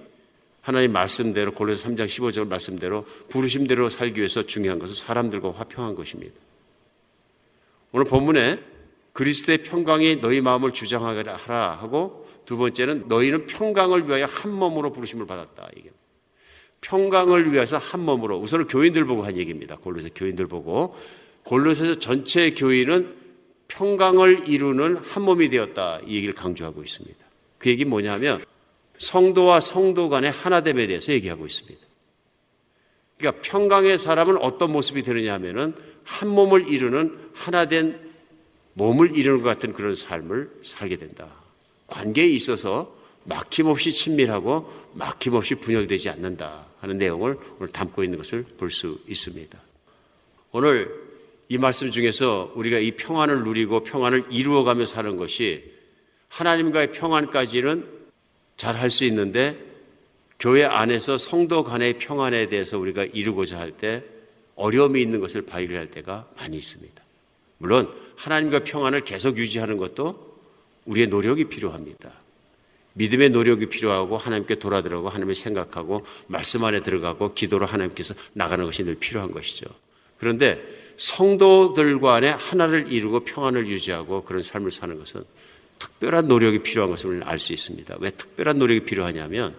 하나님 0.61 0.93
말씀대로 0.93 1.51
골로새 1.51 1.89
3장 1.89 2.05
15절 2.05 2.47
말씀대로 2.47 3.05
부르심대로 3.29 3.89
살기 3.89 4.19
위해서 4.19 4.43
중요한 4.43 4.79
것은 4.79 4.95
사람들과 4.95 5.51
화평한 5.51 5.95
것입니다. 5.95 6.33
오늘 7.91 8.05
본문에 8.05 8.59
그리스도의 9.13 9.59
평강이 9.59 10.21
너희 10.21 10.41
마음을 10.41 10.73
주장하라 10.73 11.77
하고 11.77 12.27
두 12.45 12.57
번째는 12.57 13.07
너희는 13.07 13.45
평강을 13.45 14.07
위하여 14.07 14.25
한 14.25 14.51
몸으로 14.51 14.91
부르심을 14.91 15.25
받았다. 15.25 15.69
이게 15.77 15.91
평강을 16.85 17.51
위해서 17.51 17.77
한 17.77 18.01
몸으로 18.01 18.37
우선은 18.37 18.67
교인들 18.67 19.05
보고 19.05 19.23
한 19.23 19.37
얘기입니다. 19.37 19.75
골로새 19.75 20.11
교인들 20.13 20.47
보고 20.47 20.95
골로새 21.43 21.97
전체 21.99 22.51
교인은 22.51 23.15
평강을 23.67 24.47
이루는 24.47 24.97
한 24.97 25.23
몸이 25.23 25.49
되었다. 25.49 25.99
이 26.05 26.15
얘기를 26.15 26.35
강조하고 26.35 26.83
있습니다. 26.83 27.25
그 27.57 27.69
얘기 27.69 27.85
뭐냐면 27.85 28.43
성도와 28.99 29.59
성도 29.59 30.09
간의 30.09 30.31
하나됨에 30.31 30.85
대해서 30.85 31.11
얘기하고 31.11 31.47
있습니다. 31.47 31.81
그러니까 33.17 33.41
평강의 33.41 33.97
사람은 33.97 34.37
어떤 34.37 34.71
모습이 34.71 35.01
되느냐 35.01 35.33
하면은 35.33 35.73
한 36.03 36.29
몸을 36.29 36.67
이루는 36.69 37.17
하나된 37.33 37.99
몸을 38.73 39.17
이루는 39.17 39.41
것 39.41 39.49
같은 39.49 39.73
그런 39.73 39.95
삶을 39.95 40.51
살게 40.61 40.97
된다. 40.97 41.33
관계에 41.87 42.27
있어서 42.27 42.95
막힘없이 43.23 43.91
친밀하고 43.91 44.71
막힘없이 44.93 45.55
분열되지 45.55 46.09
않는다 46.09 46.65
하는 46.85 46.97
내용을 46.99 47.37
오늘 47.57 47.71
담고 47.71 48.03
있는 48.03 48.17
것을 48.17 48.45
볼 48.57 48.69
수 48.69 48.99
있습니다. 49.07 49.59
오늘 50.51 50.93
이 51.49 51.57
말씀 51.57 51.89
중에서 51.89 52.53
우리가 52.55 52.77
이 52.79 52.91
평안을 52.91 53.43
누리고 53.43 53.83
평안을 53.83 54.25
이루어가며 54.29 54.85
사는 54.85 55.17
것이 55.17 55.63
하나님과의 56.29 56.91
평안까지는 56.91 57.85
잘 58.57 58.75
할 58.75 58.89
수 58.89 59.03
있는데 59.05 59.57
교회 60.39 60.63
안에서 60.63 61.17
성도 61.17 61.63
간의 61.63 61.97
평안에 61.97 62.49
대해서 62.49 62.77
우리가 62.77 63.05
이루고자 63.05 63.59
할 63.59 63.71
때 63.71 64.03
어려움이 64.55 65.01
있는 65.01 65.19
것을 65.19 65.41
발견할 65.41 65.91
때가 65.91 66.29
많이 66.37 66.57
있습니다. 66.57 67.01
물론 67.57 67.91
하나님과 68.15 68.63
평안을 68.63 69.01
계속 69.01 69.37
유지하는 69.37 69.77
것도 69.77 70.39
우리의 70.85 71.07
노력이 71.07 71.45
필요합니다. 71.45 72.11
믿음의 72.95 73.29
노력이 73.29 73.67
필요하고 73.67 74.17
하나님께 74.17 74.55
돌아들어가고 74.55 75.09
하나님을 75.09 75.35
생각하고 75.35 76.05
말씀 76.27 76.63
안에 76.63 76.81
들어가고 76.81 77.33
기도로 77.33 77.65
하나님께서 77.65 78.13
나가는 78.33 78.63
것이 78.65 78.83
늘 78.83 78.95
필요한 78.95 79.31
것이죠. 79.31 79.65
그런데 80.17 80.61
성도들 80.97 81.99
간에 81.99 82.29
하나를 82.29 82.91
이루고 82.91 83.21
평안을 83.21 83.67
유지하고 83.67 84.23
그런 84.23 84.41
삶을 84.41 84.71
사는 84.71 84.97
것은 84.97 85.23
특별한 85.77 86.27
노력이 86.27 86.61
필요한 86.61 86.89
것을 86.89 87.21
알 87.23 87.37
수 87.37 87.51
있습니다. 87.51 87.97
왜 87.99 88.11
특별한 88.11 88.57
노력이 88.57 88.85
필요하냐면 88.85 89.55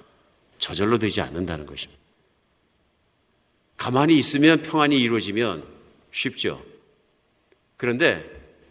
저절로 0.58 0.98
되지 0.98 1.20
않는다는 1.20 1.66
것입니다. 1.66 2.00
가만히 3.76 4.16
있으면 4.16 4.62
평안이 4.62 4.98
이루어지면 4.98 5.62
쉽죠. 6.10 6.64
그런데 7.76 8.24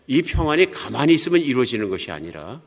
이 0.07 0.23
평안이 0.23 0.71
가만히 0.71 1.13
있으면 1.13 1.41
이루어지는 1.41 1.89
것이 1.89 2.11
아니라 2.11 2.61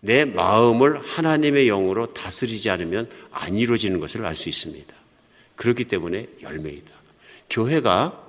내 0.00 0.24
마음을 0.24 1.00
하나님의 1.00 1.66
영으로 1.66 2.12
다스리지 2.12 2.70
않으면 2.70 3.08
안 3.30 3.56
이루어지는 3.56 4.00
것을 4.00 4.24
알 4.24 4.34
수 4.34 4.48
있습니다. 4.48 4.94
그렇기 5.56 5.84
때문에 5.84 6.26
열매이다. 6.42 6.90
교회가 7.50 8.26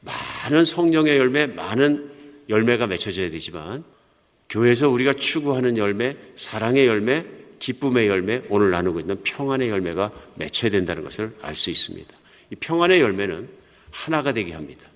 많은 0.00 0.64
성령의 0.64 1.16
열매, 1.16 1.46
많은 1.46 2.10
열매가 2.48 2.86
맺혀져야 2.86 3.30
되지만 3.30 3.84
교회에서 4.50 4.90
우리가 4.90 5.14
추구하는 5.14 5.78
열매, 5.78 6.16
사랑의 6.36 6.86
열매, 6.86 7.24
기쁨의 7.58 8.08
열매, 8.08 8.42
오늘 8.50 8.70
나누고 8.70 9.00
있는 9.00 9.22
평안의 9.22 9.70
열매가 9.70 10.12
맺혀야 10.36 10.70
된다는 10.70 11.02
것을 11.02 11.34
알 11.40 11.54
수 11.54 11.70
있습니다. 11.70 12.14
이 12.50 12.54
평안의 12.56 13.00
열매는 13.00 13.48
하나가 13.90 14.32
되게 14.32 14.52
합니다. 14.52 14.86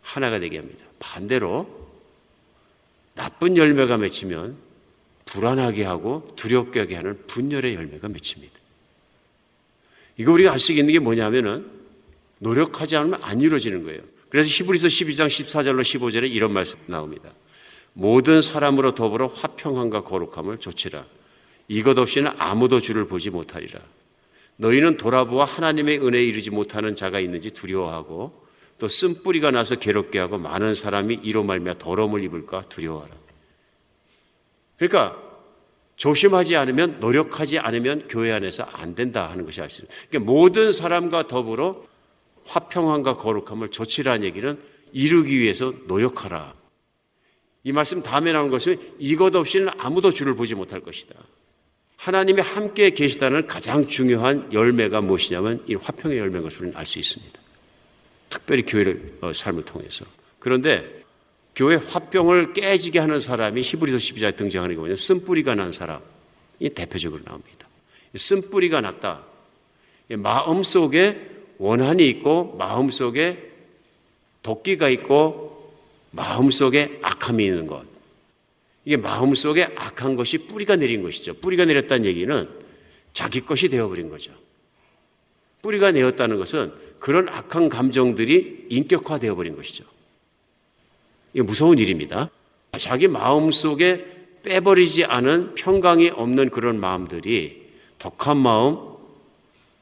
하나가 0.00 0.38
되게 0.38 0.58
합니다. 0.58 0.84
반대로 1.00 1.88
나쁜 3.16 3.56
열매가 3.56 3.96
맺히면 3.96 4.65
불안하게 5.26 5.84
하고 5.84 6.32
두렵게 6.36 6.80
하게 6.80 6.96
하는 6.96 7.16
분열의 7.26 7.74
열매가 7.74 8.08
맺힙니다. 8.08 8.54
이거 10.16 10.32
우리가 10.32 10.52
알 10.52 10.58
수 10.58 10.72
있는 10.72 10.92
게 10.92 10.98
뭐냐면은 10.98 11.70
노력하지 12.38 12.96
않으면 12.96 13.20
안 13.22 13.40
이루어지는 13.40 13.84
거예요. 13.84 14.00
그래서 14.30 14.48
히브리서 14.48 14.88
12장 14.88 15.26
14절로 15.26 15.82
15절에 15.82 16.30
이런 16.30 16.52
말씀 16.52 16.78
나옵니다. 16.86 17.30
모든 17.92 18.40
사람으로 18.40 18.92
더불어 18.92 19.26
화평함과 19.26 20.04
거룩함을 20.04 20.58
조치라. 20.58 21.04
이것 21.68 21.98
없이는 21.98 22.30
아무도 22.38 22.80
주를 22.80 23.06
보지 23.06 23.30
못하리라. 23.30 23.80
너희는 24.56 24.96
돌아보아 24.96 25.44
하나님의 25.44 26.00
은혜에 26.00 26.24
이르지 26.24 26.50
못하는 26.50 26.94
자가 26.94 27.20
있는지 27.20 27.50
두려워하고 27.50 28.46
또 28.78 28.88
쓴뿌리가 28.88 29.50
나서 29.50 29.76
괴롭게 29.76 30.18
하고 30.18 30.38
많은 30.38 30.74
사람이 30.74 31.20
이로 31.22 31.42
말미암아 31.42 31.78
더러움을 31.78 32.22
입을까 32.22 32.62
두려워하라. 32.68 33.25
그러니까 34.76 35.16
조심하지 35.96 36.56
않으면 36.56 37.00
노력하지 37.00 37.58
않으면 37.58 38.06
교회 38.08 38.32
안에서 38.32 38.64
안 38.64 38.94
된다 38.94 39.30
하는 39.30 39.44
것이 39.44 39.60
아시죠. 39.62 39.86
그러니까 40.08 40.30
모든 40.30 40.72
사람과 40.72 41.26
더불어 41.26 41.84
화평함과 42.44 43.16
거룩함을 43.16 43.70
조치라는 43.70 44.24
얘기는 44.24 44.60
이루기 44.92 45.38
위해서 45.40 45.72
노력하라. 45.86 46.54
이 47.64 47.72
말씀 47.72 48.02
다음에 48.02 48.32
나오는 48.32 48.50
것은 48.50 48.78
이것 48.98 49.34
없이는 49.34 49.68
아무도 49.78 50.12
주를 50.12 50.36
보지 50.36 50.54
못할 50.54 50.80
것이다. 50.80 51.14
하나님이 51.96 52.40
함께 52.42 52.90
계시다는 52.90 53.46
가장 53.46 53.88
중요한 53.88 54.52
열매가 54.52 55.00
무엇이냐면 55.00 55.64
이 55.66 55.74
화평의 55.74 56.18
열매인 56.18 56.44
것을 56.44 56.72
알 56.76 56.84
수 56.84 56.98
있습니다. 56.98 57.40
특별히 58.28 58.62
교회를 58.62 59.18
어, 59.22 59.32
삶을 59.32 59.64
통해서. 59.64 60.04
그런데 60.38 61.04
교회 61.56 61.76
화병을 61.76 62.52
깨지게 62.52 62.98
하는 62.98 63.18
사람이 63.18 63.62
히브리서 63.62 63.96
12장에 63.96 64.36
등장하는 64.36 64.76
게 64.76 64.78
뭐냐? 64.78 64.94
쓴뿌리가 64.94 65.54
난 65.54 65.72
사람이 65.72 66.02
대표적으로 66.74 67.22
나옵니다. 67.24 67.66
쓴뿌리가 68.14 68.82
났다. 68.82 69.24
마음 70.18 70.62
속에 70.62 71.30
원한이 71.56 72.06
있고 72.08 72.54
마음 72.58 72.90
속에 72.90 73.50
도끼가 74.42 74.90
있고 74.90 75.74
마음 76.10 76.50
속에 76.50 76.98
악함이 77.00 77.44
있는 77.44 77.66
것. 77.66 77.84
이게 78.84 78.98
마음 78.98 79.34
속에 79.34 79.64
악한 79.74 80.14
것이 80.14 80.46
뿌리가 80.46 80.76
내린 80.76 81.02
것이죠. 81.02 81.34
뿌리가 81.34 81.64
내렸다는 81.64 82.04
얘기는 82.04 82.48
자기 83.14 83.40
것이 83.40 83.70
되어버린 83.70 84.10
거죠. 84.10 84.30
뿌리가 85.62 85.90
내었다는 85.90 86.36
것은 86.36 86.72
그런 87.00 87.28
악한 87.30 87.70
감정들이 87.70 88.66
인격화되어 88.68 89.34
버린 89.34 89.56
것이죠. 89.56 89.95
이게 91.36 91.42
무서운 91.42 91.76
일입니다. 91.76 92.30
자기 92.78 93.08
마음 93.08 93.52
속에 93.52 94.06
빼버리지 94.42 95.04
않은 95.04 95.54
평강이 95.54 96.08
없는 96.08 96.48
그런 96.48 96.80
마음들이 96.80 97.66
독한 97.98 98.38
마음, 98.38 98.78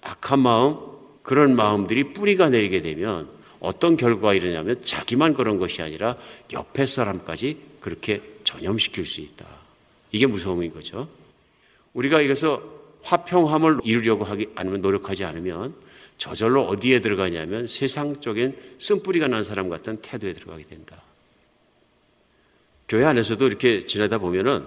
악한 0.01 0.41
마음, 0.41 0.79
그런 1.23 1.55
마음들이 1.55 2.13
뿌리가 2.13 2.49
내리게 2.49 2.83
되면 2.83 3.29
어떤 3.61 3.97
결과가 3.97 4.35
일어나냐면 4.35 4.81
자기만 4.81 5.35
그런 5.35 5.61
것이 5.61 5.81
아니라 5.81 6.17
옆에 6.53 6.87
사람까지 6.87 7.59
그렇게 7.79 8.21
전염시킬 8.43 9.07
수 9.07 9.21
있다. 9.21 9.47
이게 10.11 10.27
무서움인 10.27 10.75
거죠. 10.75 11.07
우리가 11.93 12.21
이것서 12.21 12.65
화평함을 13.03 13.79
이루려고 13.85 14.25
하기 14.25 14.49
아니면 14.57 14.81
노력하지 14.81 15.23
않으면 15.23 15.73
저절로 16.19 16.65
어디에 16.65 16.99
들어가냐면 16.99 17.69
세상적인 17.69 18.57
쓴뿌리가 18.81 19.29
난 19.29 19.45
사람 19.45 19.69
같은 19.69 19.99
태도에 20.03 20.33
들어가게 20.33 20.65
된다. 20.65 21.04
교회 22.89 23.05
안에서도 23.05 23.47
이렇게 23.47 23.87
지내다 23.87 24.19
보면은 24.19 24.65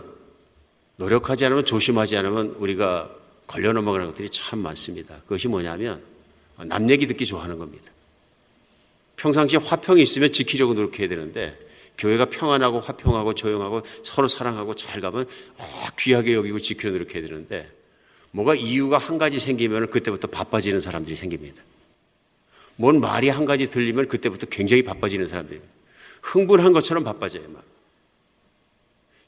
노력하지 0.98 1.46
않으면 1.46 1.66
조심하지 1.66 2.18
않으면 2.18 2.56
우리가 2.58 3.12
걸려 3.46 3.72
넘어가는 3.72 4.08
것들이 4.08 4.30
참 4.30 4.60
많습니다. 4.60 5.22
그것이 5.24 5.48
뭐냐면 5.48 6.02
남 6.66 6.90
얘기 6.90 7.08
듣기 7.08 7.26
좋아하는 7.26 7.58
겁니다. 7.58 7.92
평상시에 9.16 9.60
화평이 9.60 10.02
있으면 10.02 10.32
지키려고 10.32 10.74
노력해야 10.74 11.08
되는데 11.08 11.58
교회가 11.98 12.26
평안하고 12.26 12.80
화평하고 12.80 13.34
조용하고 13.34 13.82
서로 14.04 14.28
사랑하고 14.28 14.76
잘 14.76 15.02
가면 15.02 15.26
아, 15.58 15.90
귀하게 15.98 16.34
여기고 16.34 16.60
지키려 16.60 16.92
노력해야 16.92 17.26
되는데 17.26 17.70
뭐가 18.32 18.54
이유가 18.56 18.98
한 18.98 19.18
가지 19.18 19.40
생기면 19.40 19.90
그때부터 19.90 20.28
바빠지는 20.28 20.80
사람들이 20.80 21.16
생깁니다. 21.16 21.64
뭔 22.76 23.00
말이 23.00 23.30
한 23.30 23.46
가지 23.46 23.68
들리면 23.68 24.08
그때부터 24.08 24.46
굉장히 24.48 24.84
바빠지는 24.84 25.26
사람들이 25.26 25.60
흥분한 26.22 26.74
것처럼 26.74 27.04
바빠져요. 27.04 27.44
막. 27.50 27.64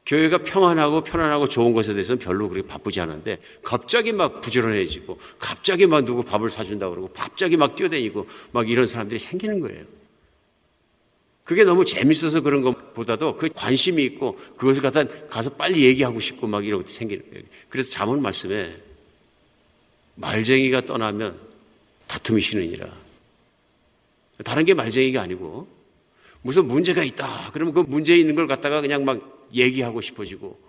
교회가 0.09 0.39
평안하고 0.39 1.03
편안하고 1.03 1.47
좋은 1.47 1.71
것에 1.73 1.93
대해서는 1.93 2.17
별로 2.17 2.49
그렇게 2.49 2.67
바쁘지 2.67 2.99
않은데 2.99 3.37
갑자기 3.61 4.11
막 4.11 4.41
부지런해지고 4.41 5.19
갑자기 5.37 5.85
막 5.85 6.03
누구 6.03 6.23
밥을 6.23 6.49
사준다고 6.49 6.95
그러고 6.95 7.13
갑자기 7.13 7.57
막 7.57 7.75
뛰어다니고 7.75 8.25
막 8.51 8.67
이런 8.67 8.87
사람들이 8.87 9.19
생기는 9.19 9.59
거예요. 9.59 9.85
그게 11.43 11.63
너무 11.63 11.85
재밌어서 11.85 12.41
그런 12.41 12.63
것보다도 12.63 13.35
그 13.35 13.49
관심이 13.53 14.03
있고 14.05 14.35
그것을 14.57 14.81
갖다 14.81 15.03
가서 15.29 15.51
빨리 15.51 15.83
얘기하고 15.83 16.19
싶고 16.19 16.47
막 16.47 16.65
이런 16.65 16.79
것도 16.79 16.91
생기는 16.91 17.23
거예요. 17.29 17.45
그래서 17.69 17.91
잠언 17.91 18.19
말씀에 18.23 18.75
말쟁이가 20.15 20.81
떠나면 20.81 21.39
다툼이 22.07 22.41
쉬느니라. 22.41 22.89
다른 24.43 24.65
게 24.65 24.73
말쟁이가 24.73 25.21
아니고 25.21 25.67
무슨 26.41 26.65
문제가 26.65 27.03
있다. 27.03 27.51
그러면 27.53 27.75
그 27.75 27.81
문제 27.81 28.17
있는 28.17 28.33
걸 28.33 28.47
갖다가 28.47 28.81
그냥 28.81 29.05
막 29.05 29.38
얘기하고 29.53 30.01
싶어지고 30.01 30.59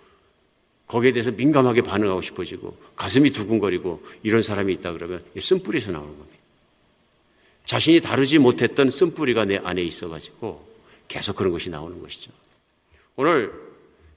거기에 0.86 1.12
대해서 1.12 1.30
민감하게 1.30 1.82
반응하고 1.82 2.20
싶어지고 2.20 2.76
가슴이 2.96 3.30
두근거리고 3.30 4.02
이런 4.22 4.42
사람이 4.42 4.72
있다 4.74 4.92
그러면 4.92 5.24
쓴뿌리에서 5.38 5.92
나오는 5.92 6.10
겁니다. 6.10 6.38
자신이 7.64 8.00
다루지 8.00 8.38
못했던 8.38 8.90
쓴뿌리가 8.90 9.44
내 9.44 9.58
안에 9.62 9.82
있어가지고 9.82 10.68
계속 11.06 11.36
그런 11.36 11.52
것이 11.52 11.70
나오는 11.70 12.00
것이죠. 12.02 12.32
오늘 13.14 13.52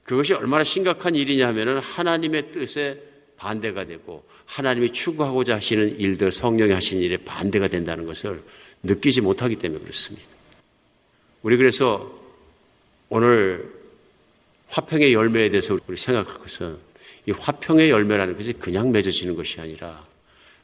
그것이 0.02 0.34
얼마나 0.34 0.64
심각한 0.64 1.14
일이냐 1.14 1.48
하면은 1.48 1.78
하나님의 1.78 2.50
뜻에 2.52 3.00
반대가 3.36 3.84
되고 3.84 4.24
하나님이 4.46 4.90
추구하고자 4.90 5.56
하시는 5.56 5.98
일들, 5.98 6.32
성령이 6.32 6.72
하시는 6.72 7.02
일에 7.02 7.16
반대가 7.18 7.68
된다는 7.68 8.06
것을 8.06 8.42
느끼지 8.82 9.20
못하기 9.20 9.56
때문에 9.56 9.80
그렇습니다. 9.80 10.26
우리 11.42 11.56
그래서 11.56 12.12
오늘 13.08 13.72
화평의 14.74 15.14
열매에 15.14 15.50
대해서 15.50 15.78
우리 15.86 15.96
생각할 15.96 16.38
것은 16.38 16.76
이 17.26 17.30
화평의 17.30 17.90
열매라는 17.90 18.36
것이 18.36 18.52
그냥 18.54 18.90
맺어지는 18.90 19.36
것이 19.36 19.60
아니라 19.60 20.04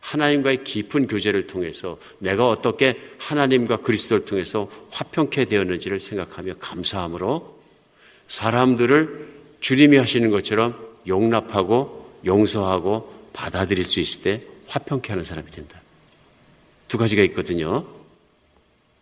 하나님과의 0.00 0.64
깊은 0.64 1.06
교제를 1.06 1.46
통해서 1.46 1.98
내가 2.18 2.48
어떻게 2.48 3.00
하나님과 3.18 3.78
그리스도를 3.78 4.24
통해서 4.24 4.68
화평케 4.90 5.44
되었는지를 5.44 6.00
생각하며 6.00 6.54
감사함으로 6.54 7.60
사람들을 8.26 9.28
주님이 9.60 9.98
하시는 9.98 10.28
것처럼 10.30 10.74
용납하고 11.06 12.18
용서하고 12.24 13.30
받아들일 13.32 13.84
수 13.84 14.00
있을 14.00 14.22
때 14.22 14.42
화평케 14.66 15.10
하는 15.10 15.22
사람이 15.22 15.50
된다. 15.50 15.80
두 16.88 16.98
가지가 16.98 17.22
있거든요. 17.24 17.86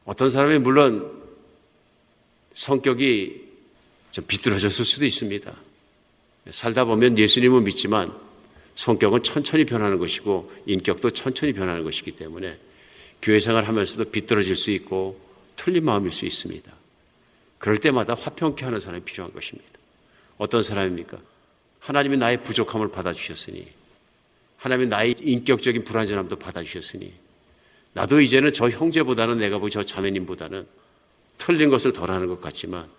어떤 0.04 0.28
사람이 0.28 0.58
물론 0.58 1.10
성격이 2.52 3.47
좀 4.18 4.24
비뚤어졌을 4.26 4.84
수도 4.84 5.04
있습니다. 5.06 5.56
살다 6.50 6.84
보면 6.86 7.16
예수님은 7.16 7.62
믿지만 7.62 8.12
성격은 8.74 9.22
천천히 9.22 9.64
변하는 9.64 9.98
것이고 9.98 10.52
인격도 10.66 11.10
천천히 11.10 11.52
변하는 11.52 11.84
것이기 11.84 12.12
때문에 12.12 12.58
교회 13.22 13.38
생활 13.38 13.64
하면서도 13.64 14.10
비뚤어질 14.10 14.56
수 14.56 14.72
있고 14.72 15.20
틀린 15.54 15.84
마음일 15.84 16.10
수 16.10 16.26
있습니다. 16.26 16.72
그럴 17.58 17.78
때마다 17.78 18.14
화평케 18.14 18.64
하는 18.64 18.80
사람이 18.80 19.04
필요한 19.04 19.32
것입니다. 19.32 19.70
어떤 20.36 20.64
사람입니까? 20.64 21.18
하나님이 21.78 22.16
나의 22.16 22.42
부족함을 22.42 22.90
받아주셨으니 22.90 23.68
하나님이 24.56 24.88
나의 24.88 25.14
인격적인 25.20 25.84
불안전함도 25.84 26.36
받아주셨으니 26.36 27.12
나도 27.92 28.20
이제는 28.20 28.52
저 28.52 28.68
형제보다는 28.68 29.38
내가 29.38 29.58
보기 29.58 29.70
저 29.70 29.84
자매님보다는 29.84 30.66
틀린 31.36 31.70
것을 31.70 31.92
덜 31.92 32.10
하는 32.10 32.26
것 32.26 32.40
같지만 32.40 32.97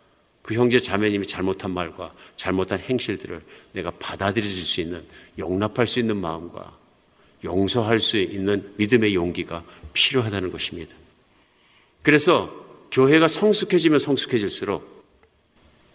그 0.49 0.55
형제 0.55 0.79
자매님이 0.79 1.27
잘못한 1.27 1.69
말과 1.69 2.11
잘못한 2.35 2.79
행실들을 2.79 3.39
내가 3.73 3.91
받아들일 3.91 4.49
수 4.49 4.81
있는 4.81 5.05
용납할 5.37 5.85
수 5.85 5.99
있는 5.99 6.17
마음과 6.17 6.75
용서할 7.43 7.99
수 7.99 8.17
있는 8.17 8.73
믿음의 8.77 9.13
용기가 9.13 9.63
필요하다는 9.93 10.51
것입니다. 10.51 10.95
그래서 12.01 12.49
교회가 12.91 13.27
성숙해지면 13.27 13.99
성숙해질수록 13.99 15.05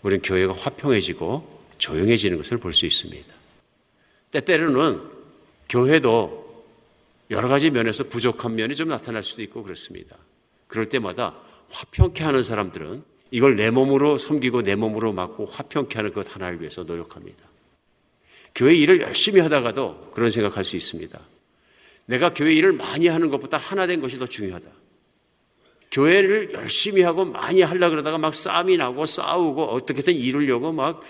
우리는 0.02 0.22
교회가 0.22 0.54
화평해지고 0.54 1.62
조용해지는 1.78 2.36
것을 2.36 2.58
볼 2.58 2.72
수 2.72 2.86
있습니다. 2.86 3.34
때때로는 4.30 5.00
교회도 5.68 6.64
여러 7.30 7.48
가지 7.48 7.70
면에서 7.70 8.04
부족한 8.04 8.54
면이 8.54 8.76
좀 8.76 8.86
나타날 8.86 9.24
수도 9.24 9.42
있고 9.42 9.64
그렇습니다. 9.64 10.16
그럴 10.68 10.88
때마다 10.88 11.34
화평케 11.70 12.22
하는 12.22 12.44
사람들은 12.44 13.13
이걸 13.34 13.56
내 13.56 13.70
몸으로 13.70 14.16
섬기고 14.16 14.62
내 14.62 14.76
몸으로 14.76 15.12
맡고 15.12 15.46
화평케 15.46 15.96
하는 15.96 16.12
것 16.12 16.32
하나를 16.34 16.60
위해서 16.60 16.84
노력합니다. 16.84 17.44
교회 18.54 18.74
일을 18.74 19.00
열심히 19.00 19.40
하다가도 19.40 20.12
그런 20.14 20.30
생각할 20.30 20.62
수 20.62 20.76
있습니다. 20.76 21.18
내가 22.06 22.32
교회 22.32 22.54
일을 22.54 22.72
많이 22.72 23.08
하는 23.08 23.30
것보다 23.30 23.56
하나 23.56 23.88
된 23.88 24.00
것이 24.00 24.18
더 24.18 24.26
중요하다. 24.26 24.66
교회를 25.90 26.52
열심히 26.54 27.02
하고 27.02 27.24
많이 27.24 27.62
하려 27.62 27.90
그러다가 27.90 28.18
막 28.18 28.34
싸움이 28.34 28.76
나고 28.76 29.04
싸우고 29.04 29.64
어떻게든 29.64 30.14
이루려고 30.14 30.72
막 30.72 31.02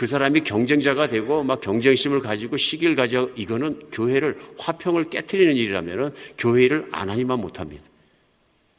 그 0.00 0.06
사람이 0.06 0.40
경쟁자가 0.44 1.08
되고 1.08 1.44
막 1.44 1.60
경쟁심을 1.60 2.20
가지고 2.20 2.56
시기를 2.56 2.94
가져 2.94 3.28
이거는 3.36 3.90
교회를 3.92 4.38
화평을 4.56 5.10
깨뜨리는 5.10 5.54
일이라면 5.54 6.14
교회를 6.38 6.88
안 6.90 7.10
하니만 7.10 7.38
못합니다. 7.38 7.84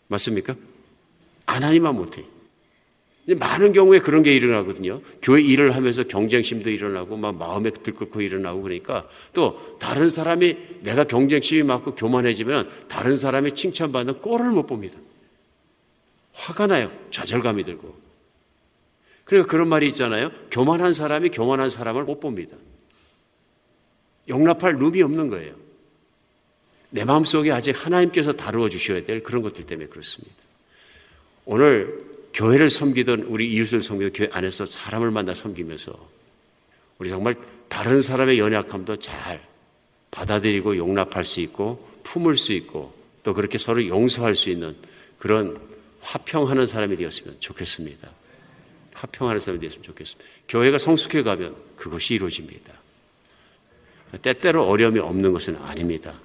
맞습니까? 0.07 0.55
안 1.45 1.63
하니만 1.63 1.93
못해. 1.93 2.23
많은 3.25 3.71
경우에 3.71 3.99
그런 3.99 4.23
게 4.23 4.35
일어나거든요. 4.35 5.01
교회 5.21 5.41
일을 5.41 5.75
하면서 5.75 6.03
경쟁심도 6.03 6.69
일어나고 6.69 7.17
막 7.17 7.35
마음에 7.35 7.69
들끓고 7.69 8.21
일어나고 8.21 8.61
그러니까 8.63 9.07
또 9.33 9.77
다른 9.79 10.09
사람이 10.09 10.57
내가 10.81 11.03
경쟁심이 11.03 11.63
많고 11.63 11.95
교만해지면 11.95 12.69
다른 12.87 13.17
사람이 13.17 13.53
칭찬받는 13.53 14.21
꼴을 14.21 14.51
못 14.51 14.65
봅니다. 14.65 14.97
화가 16.33 16.67
나요. 16.67 16.91
좌절감이 17.11 17.63
들고. 17.63 17.95
그러니까 19.23 19.49
그런 19.49 19.67
말이 19.67 19.87
있잖아요. 19.87 20.31
교만한 20.49 20.91
사람이 20.91 21.29
교만한 21.29 21.69
사람을 21.69 22.03
못 22.03 22.19
봅니다. 22.19 22.57
용납할 24.27 24.75
룸이 24.75 25.01
없는 25.03 25.29
거예요. 25.29 25.55
내 26.89 27.05
마음속에 27.05 27.51
아직 27.51 27.85
하나님께서 27.85 28.33
다루어 28.33 28.67
주셔야 28.67 29.03
될 29.03 29.23
그런 29.23 29.41
것들 29.41 29.65
때문에 29.65 29.87
그렇습니다. 29.87 30.35
오늘 31.45 32.10
교회를 32.33 32.69
섬기던 32.69 33.23
우리 33.23 33.51
이웃을 33.51 33.81
섬기던 33.81 34.13
교회 34.13 34.29
안에서 34.31 34.65
사람을 34.65 35.11
만나 35.11 35.33
섬기면서 35.33 35.91
우리 36.97 37.09
정말 37.09 37.35
다른 37.67 38.01
사람의 38.01 38.39
연약함도 38.39 38.97
잘 38.97 39.45
받아들이고 40.11 40.77
용납할 40.77 41.23
수 41.23 41.41
있고 41.41 41.87
품을 42.03 42.35
수 42.37 42.53
있고 42.53 42.93
또 43.23 43.33
그렇게 43.33 43.57
서로 43.57 43.85
용서할 43.85 44.35
수 44.35 44.49
있는 44.49 44.75
그런 45.17 45.59
화평하는 46.01 46.65
사람이 46.65 46.95
되었으면 46.95 47.37
좋겠습니다. 47.39 48.09
화평하는 48.93 49.39
사람이 49.39 49.61
되었으면 49.61 49.83
좋겠습니다. 49.83 50.29
교회가 50.47 50.77
성숙해 50.77 51.23
가면 51.23 51.55
그것이 51.75 52.15
이루어집니다. 52.15 52.73
때때로 54.21 54.67
어려움이 54.67 54.99
없는 54.99 55.31
것은 55.31 55.55
아닙니다. 55.57 56.19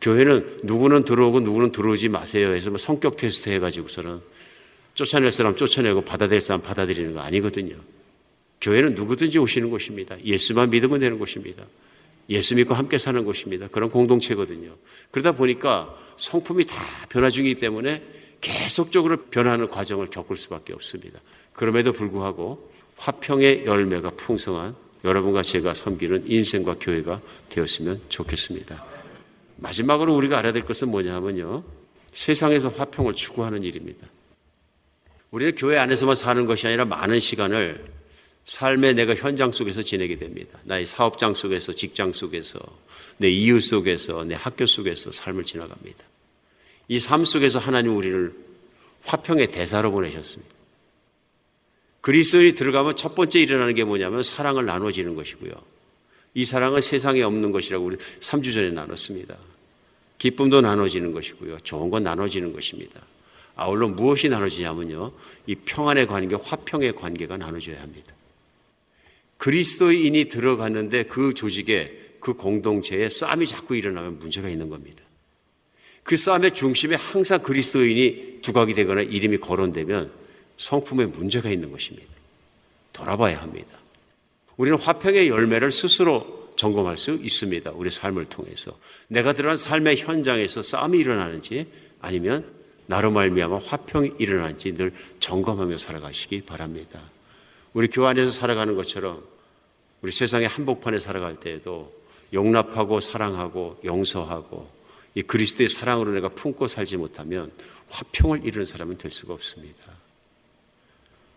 교회는 0.00 0.60
누구는 0.64 1.04
들어오고 1.04 1.40
누구는 1.40 1.70
들어오지 1.70 2.08
마세요 2.08 2.52
해서 2.52 2.70
뭐 2.70 2.78
성격 2.78 3.16
테스트 3.16 3.50
해가지고서는 3.50 4.20
쫓아낼 5.02 5.32
사람 5.32 5.56
쫓아내고 5.56 6.02
받아들일 6.02 6.40
사람 6.40 6.62
받아들이는 6.62 7.14
거 7.14 7.20
아니거든요. 7.20 7.74
교회는 8.60 8.94
누구든지 8.94 9.38
오시는 9.38 9.70
곳입니다. 9.70 10.16
예수만 10.24 10.70
믿으면 10.70 11.00
되는 11.00 11.18
곳입니다. 11.18 11.64
예수 12.30 12.54
믿고 12.54 12.74
함께 12.74 12.98
사는 12.98 13.24
곳입니다. 13.24 13.66
그런 13.66 13.90
공동체거든요. 13.90 14.76
그러다 15.10 15.32
보니까 15.32 15.92
성품이 16.16 16.66
다 16.66 16.76
변화 17.08 17.30
중이기 17.30 17.58
때문에 17.58 18.02
계속적으로 18.40 19.24
변하는 19.24 19.66
과정을 19.68 20.06
겪을 20.08 20.36
수밖에 20.36 20.72
없습니다. 20.72 21.20
그럼에도 21.52 21.92
불구하고 21.92 22.70
화평의 22.96 23.66
열매가 23.66 24.10
풍성한 24.10 24.76
여러분과 25.04 25.42
제가 25.42 25.74
섬기는 25.74 26.30
인생과 26.30 26.76
교회가 26.80 27.20
되었으면 27.48 28.00
좋겠습니다. 28.08 28.84
마지막으로 29.56 30.14
우리가 30.14 30.38
알아야 30.38 30.52
될 30.52 30.64
것은 30.64 30.92
뭐냐 30.92 31.12
하면요. 31.16 31.64
세상에서 32.12 32.68
화평을 32.68 33.14
추구하는 33.14 33.64
일입니다. 33.64 34.06
우리는 35.32 35.54
교회 35.56 35.78
안에서만 35.78 36.14
사는 36.14 36.46
것이 36.46 36.66
아니라 36.66 36.84
많은 36.84 37.18
시간을 37.18 37.84
삶의 38.44 38.94
내가 38.94 39.14
현장 39.14 39.50
속에서 39.50 39.82
지내게 39.82 40.16
됩니다. 40.18 40.58
나의 40.64 40.84
사업장 40.84 41.32
속에서, 41.34 41.72
직장 41.72 42.12
속에서, 42.12 42.58
내 43.16 43.28
이웃 43.30 43.60
속에서, 43.60 44.24
내 44.24 44.34
학교 44.34 44.66
속에서 44.66 45.10
삶을 45.10 45.44
지나갑니다. 45.44 46.04
이 46.88 46.98
삶 46.98 47.24
속에서 47.24 47.58
하나님 47.58 47.96
우리를 47.96 48.34
화평의 49.04 49.48
대사로 49.48 49.90
보내셨습니다. 49.90 50.54
그리스도에 52.02 52.52
들어가면 52.52 52.96
첫 52.96 53.14
번째 53.14 53.40
일어나는 53.40 53.74
게 53.74 53.84
뭐냐면 53.84 54.22
사랑을 54.22 54.66
나눠지는 54.66 55.14
것이고요. 55.14 55.52
이 56.34 56.44
사랑은 56.44 56.80
세상에 56.80 57.22
없는 57.22 57.52
것이라고 57.52 57.84
우리 57.84 57.96
3주 57.96 58.52
전에 58.52 58.70
나눴습니다. 58.70 59.36
기쁨도 60.18 60.60
나눠지는 60.60 61.12
것이고요. 61.12 61.58
좋은 61.60 61.90
건 61.90 62.02
나눠지는 62.02 62.52
것입니다. 62.52 63.00
아울러 63.54 63.88
무엇이 63.88 64.28
나눠지냐면요. 64.28 65.12
이 65.46 65.54
평안의 65.54 66.06
관계, 66.06 66.36
화평의 66.36 66.94
관계가 66.94 67.36
나눠져야 67.36 67.80
합니다. 67.80 68.12
그리스도인이 69.38 70.24
들어갔는데 70.26 71.04
그 71.04 71.34
조직에 71.34 72.16
그 72.20 72.34
공동체에 72.34 73.08
싸움이 73.08 73.46
자꾸 73.46 73.76
일어나면 73.76 74.18
문제가 74.20 74.48
있는 74.48 74.68
겁니다. 74.68 75.02
그 76.04 76.16
싸움의 76.16 76.54
중심에 76.54 76.96
항상 76.96 77.40
그리스도인이 77.40 78.38
두각이 78.42 78.74
되거나 78.74 79.02
이름이 79.02 79.38
거론되면 79.38 80.10
성품에 80.56 81.06
문제가 81.06 81.50
있는 81.50 81.70
것입니다. 81.72 82.08
돌아봐야 82.92 83.40
합니다. 83.40 83.80
우리는 84.56 84.78
화평의 84.78 85.28
열매를 85.28 85.70
스스로 85.70 86.52
점검할 86.56 86.96
수 86.96 87.12
있습니다. 87.14 87.72
우리 87.72 87.90
삶을 87.90 88.26
통해서. 88.26 88.76
내가 89.08 89.32
들어간 89.32 89.56
삶의 89.56 89.96
현장에서 89.96 90.62
싸움이 90.62 90.98
일어나는지 90.98 91.66
아니면 92.00 92.61
나로 92.92 93.10
말미암아 93.10 93.60
화평이 93.64 94.16
일어난지 94.18 94.76
늘 94.76 94.92
점검하며 95.18 95.78
살아가시기 95.78 96.42
바랍니다. 96.42 97.00
우리 97.72 97.88
교회 97.88 98.08
안에서 98.08 98.30
살아가는 98.30 98.76
것처럼 98.76 99.24
우리 100.02 100.12
세상의 100.12 100.46
한복판에 100.46 100.98
살아갈 100.98 101.36
때에도 101.36 101.90
용납하고 102.34 103.00
사랑하고 103.00 103.80
용서하고 103.82 104.70
이 105.14 105.22
그리스도의 105.22 105.70
사랑으로 105.70 106.10
내가 106.12 106.28
품고 106.28 106.68
살지 106.68 106.98
못하면 106.98 107.50
화평을 107.88 108.44
이루는 108.44 108.66
사람은 108.66 108.98
될 108.98 109.10
수가 109.10 109.32
없습니다. 109.32 109.84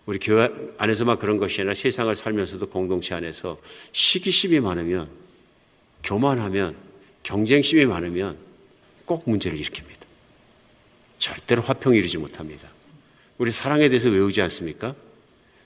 우리 0.07 0.19
교회 0.19 0.49
안에서만 0.77 1.17
그런 1.17 1.37
것이 1.37 1.61
아니라 1.61 1.73
세상을 1.73 2.13
살면서도 2.13 2.67
공동체 2.67 3.15
안에서 3.15 3.57
시기심이 3.93 4.59
많으면 4.59 5.09
교만하면 6.03 6.75
경쟁심이 7.23 7.85
많으면 7.85 8.37
꼭 9.05 9.23
문제를 9.25 9.57
일으킵니다. 9.57 9.94
절대로 11.25 11.63
화평을 11.63 11.97
이루지 11.97 12.19
못합니다. 12.19 12.69
우리 13.39 13.51
사랑에 13.51 13.89
대해서 13.89 14.09
외우지 14.09 14.43
않습니까? 14.43 14.93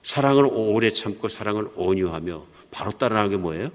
사랑을 0.02 0.46
오래 0.50 0.90
참고 0.90 1.28
사랑을 1.28 1.70
온유하며 1.76 2.46
바로 2.72 2.92
따라하는 2.92 3.32
게 3.32 3.36
뭐예요? 3.36 3.70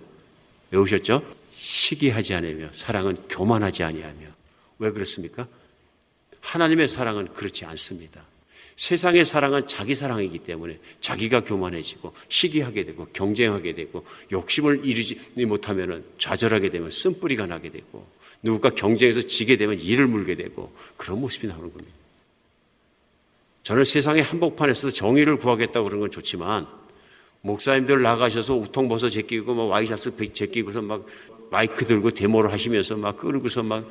외우셨죠? 0.71 1.23
시기하지 1.55 2.33
않으며 2.33 2.69
사랑은 2.73 3.29
교만하지 3.29 3.83
아니하며 3.83 4.27
왜 4.79 4.91
그렇습니까? 4.93 5.47
하나님의 6.41 6.89
사랑은 6.89 7.35
그렇지 7.35 7.67
않습니다. 7.67 8.25
세상의 8.77 9.25
사랑은 9.25 9.67
자기 9.67 9.95
사랑이기 9.95 10.41
때문에 10.41 10.79
자기가 11.01 11.45
교만해지고 11.45 12.13
시기하게 12.29 12.85
되고 12.85 13.07
경쟁하게 13.13 13.73
되고 13.73 14.05
욕심을 14.33 14.85
이루지 14.85 15.21
못하면 15.47 16.05
좌절하게 16.19 16.71
되면 16.71 16.91
쓴뿌리가 16.91 17.47
나게 17.47 17.71
되고 17.71 18.07
누군가 18.43 18.71
경쟁에서 18.71 19.23
지게 19.23 19.57
되면 19.57 19.79
이를 19.79 20.07
물게 20.07 20.35
되고 20.35 20.73
그런 20.97 21.21
모습이 21.21 21.47
나오는 21.47 21.71
겁니다. 21.71 21.93
저는 23.63 23.85
세상의 23.85 24.23
한복판에서 24.23 24.91
정의를 24.91 25.39
구하겠다고 25.39 25.87
그런 25.87 26.01
건 26.01 26.11
좋지만 26.11 26.67
목사님들 27.41 28.03
나가셔서 28.03 28.55
우통벗어 28.55 29.09
제끼고 29.09 29.55
막 29.55 29.65
와이셔츠 29.65 30.33
제끼고서 30.33 30.83
막 30.83 31.07
마이크 31.51 31.85
들고 31.85 32.11
데모를 32.11 32.53
하시면서 32.53 32.97
막 32.97 33.17
끌고서 33.17 33.63
막 33.63 33.89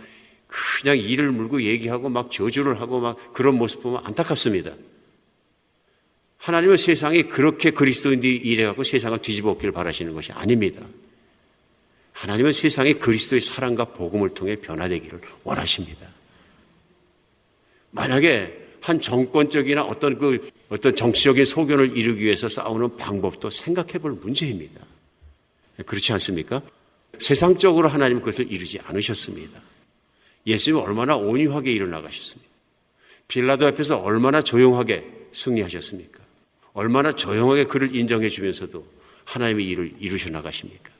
그냥 0.47 0.97
이를 0.97 1.31
물고 1.31 1.61
얘기하고 1.61 2.09
막 2.09 2.31
저주를 2.31 2.79
하고 2.79 2.99
막 2.99 3.33
그런 3.33 3.55
모습 3.55 3.81
보면 3.81 4.01
안타깝습니다. 4.05 4.73
하나님은 6.37 6.77
세상이 6.77 7.23
그렇게 7.23 7.71
그리스도인들이 7.71 8.35
일해갖고 8.35 8.83
세상을 8.83 9.17
뒤집어 9.19 9.51
엎기를 9.51 9.71
바라시는 9.71 10.13
것이 10.13 10.31
아닙니다. 10.33 10.81
하나님은 12.11 12.51
세상이 12.51 12.95
그리스도의 12.95 13.41
사랑과 13.41 13.85
복음을 13.85 14.33
통해 14.33 14.57
변화되기를 14.57 15.19
원하십니다. 15.43 16.07
만약에 17.91 18.61
한 18.81 18.99
정권적이나 18.99 19.83
어떤 19.83 20.17
그 20.17 20.49
어떤 20.67 20.95
정치적인 20.95 21.45
소견을 21.45 21.97
이루기 21.97 22.25
위해서 22.25 22.49
싸우는 22.49 22.97
방법도 22.97 23.49
생각해 23.49 23.93
볼 23.99 24.11
문제입니다. 24.11 24.81
그렇지 25.85 26.11
않습니까? 26.13 26.61
세상적으로 27.19 27.87
하나님 27.87 28.19
그것을 28.19 28.51
이루지 28.51 28.79
않으셨습니다. 28.83 29.61
예수님은 30.45 30.83
얼마나 30.83 31.15
온유하게 31.15 31.71
일어나가셨습니까? 31.71 32.51
빌라도 33.27 33.65
앞에서 33.67 33.97
얼마나 33.97 34.41
조용하게 34.41 35.27
승리하셨습니까? 35.31 36.19
얼마나 36.73 37.11
조용하게 37.11 37.65
그를 37.65 37.95
인정해 37.95 38.29
주면서도 38.29 38.85
하나님의 39.25 39.67
일을 39.67 39.93
이루셔 39.99 40.29
나가십니까? 40.29 40.91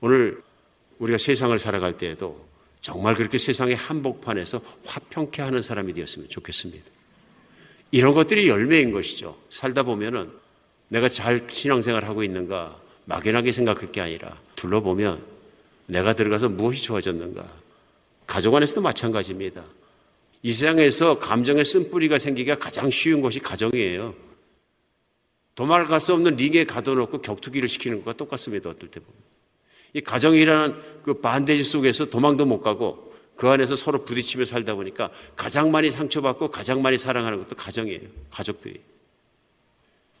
오늘 0.00 0.42
우리가 0.98 1.18
세상을 1.18 1.56
살아갈 1.58 1.96
때에도 1.96 2.46
정말 2.80 3.14
그렇게 3.14 3.38
세상의 3.38 3.76
한복판에서 3.76 4.60
화평케 4.84 5.42
하는 5.42 5.62
사람이 5.62 5.92
되었으면 5.92 6.28
좋겠습니다. 6.28 6.84
이런 7.90 8.14
것들이 8.14 8.48
열매인 8.48 8.90
것이죠. 8.90 9.38
살다 9.50 9.82
보면은 9.82 10.30
내가 10.88 11.08
잘 11.08 11.46
신앙생활 11.48 12.04
하고 12.04 12.24
있는가 12.24 12.80
막연하게 13.04 13.52
생각할 13.52 13.92
게 13.92 14.00
아니라 14.00 14.40
둘러보면 14.56 15.22
내가 15.86 16.14
들어가서 16.14 16.48
무엇이 16.48 16.82
좋아졌는가 16.82 17.61
가족 18.32 18.54
안에서도 18.54 18.80
마찬가지입니다. 18.80 19.62
이 20.42 20.54
세상에서 20.54 21.18
감정의 21.18 21.66
쓴뿌리가 21.66 22.18
생기기가 22.18 22.56
가장 22.58 22.90
쉬운 22.90 23.20
것이 23.20 23.40
가정이에요. 23.40 24.14
도망갈 25.54 26.00
수 26.00 26.14
없는 26.14 26.36
링에 26.36 26.64
가둬놓고 26.64 27.20
격투기를 27.20 27.68
시키는 27.68 27.98
것과 27.98 28.14
똑같습니다. 28.14 28.70
어떨 28.70 28.90
때 28.90 29.00
보면. 29.00 29.20
이 29.92 30.00
가정이라는 30.00 31.02
그 31.02 31.20
반대지 31.20 31.62
속에서 31.62 32.06
도망도 32.06 32.46
못 32.46 32.62
가고 32.62 33.12
그 33.36 33.50
안에서 33.50 33.76
서로 33.76 34.02
부딪히며 34.02 34.46
살다 34.46 34.76
보니까 34.76 35.10
가장 35.36 35.70
많이 35.70 35.90
상처받고 35.90 36.50
가장 36.50 36.80
많이 36.80 36.96
사랑하는 36.96 37.38
것도 37.40 37.54
가정이에요. 37.56 38.00
가족들이. 38.30 38.80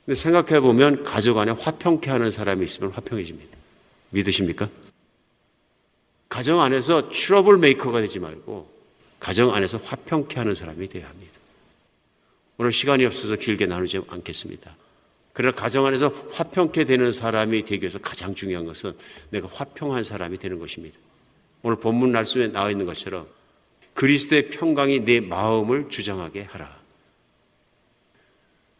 근데 0.04 0.14
생각해 0.14 0.60
보면 0.60 1.02
가족 1.02 1.38
안에 1.38 1.52
화평케 1.52 2.10
하는 2.10 2.30
사람이 2.30 2.62
있으면 2.62 2.90
화평해집니다. 2.90 3.56
믿으십니까? 4.10 4.68
가정 6.32 6.62
안에서 6.62 7.10
트러블 7.10 7.58
메이커가 7.58 8.00
되지 8.00 8.18
말고 8.18 8.66
가정 9.20 9.54
안에서 9.54 9.76
화평케 9.76 10.36
하는 10.38 10.54
사람이 10.54 10.88
되어야 10.88 11.06
합니다. 11.06 11.34
오늘 12.56 12.72
시간이 12.72 13.04
없어서 13.04 13.36
길게 13.36 13.66
나누지 13.66 14.00
않겠습니다. 14.08 14.74
그러나 15.34 15.54
가정 15.54 15.84
안에서 15.84 16.08
화평케 16.30 16.86
되는 16.86 17.12
사람이 17.12 17.64
되기 17.64 17.82
위해서 17.82 17.98
가장 17.98 18.34
중요한 18.34 18.64
것은 18.64 18.94
내가 19.28 19.46
화평한 19.46 20.04
사람이 20.04 20.38
되는 20.38 20.58
것입니다. 20.58 20.98
오늘 21.60 21.76
본문 21.76 22.12
말씀에 22.12 22.48
나와 22.48 22.70
있는 22.70 22.86
것처럼 22.86 23.26
그리스도의 23.92 24.48
평강이 24.48 25.00
내 25.00 25.20
마음을 25.20 25.90
주장하게 25.90 26.44
하라. 26.44 26.80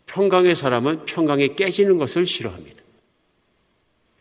평강의 0.06 0.54
사람은 0.54 1.04
평강이 1.04 1.54
깨지는 1.56 1.98
것을 1.98 2.24
싫어합니다. 2.24 2.81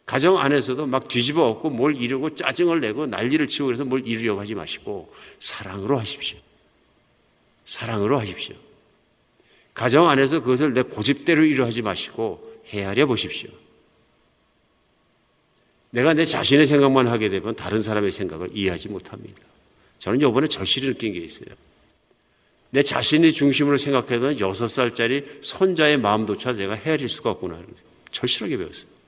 가정 0.05 0.37
안에서도 0.37 0.85
막 0.87 1.07
뒤집어 1.07 1.47
엎고 1.47 1.69
뭘 1.69 1.95
이루고 1.95 2.35
짜증을 2.35 2.81
내고 2.81 3.05
난리를 3.07 3.47
치고 3.47 3.67
그래서 3.67 3.85
뭘 3.85 4.05
이루려고 4.05 4.41
하지 4.41 4.55
마시고 4.55 5.13
사랑으로 5.39 5.99
하십시오. 5.99 6.37
사랑으로 7.65 8.19
하십시오. 8.19 8.55
가정 9.73 10.09
안에서 10.09 10.41
그것을 10.41 10.73
내 10.73 10.81
고집대로 10.81 11.45
이루하지 11.45 11.81
마시고 11.81 12.61
헤아려 12.67 13.05
보십시오. 13.05 13.49
내가 15.91 16.13
내 16.13 16.25
자신의 16.25 16.65
생각만 16.65 17.07
하게 17.07 17.29
되면 17.29 17.55
다른 17.55 17.81
사람의 17.81 18.11
생각을 18.11 18.49
이해하지 18.53 18.89
못합니다. 18.89 19.41
저는 19.99 20.19
이번에 20.21 20.47
절실히 20.47 20.87
느낀 20.87 21.13
게 21.13 21.19
있어요. 21.19 21.49
내 22.71 22.81
자신의 22.81 23.33
중심으로 23.33 23.77
생각해도 23.77 24.39
여섯 24.39 24.67
살짜리 24.67 25.25
손자의 25.41 25.97
마음조차 25.97 26.53
내가 26.53 26.73
헤아릴 26.73 27.09
수가 27.09 27.31
없구나. 27.31 27.61
절실하게 28.11 28.57
배웠어요. 28.57 29.00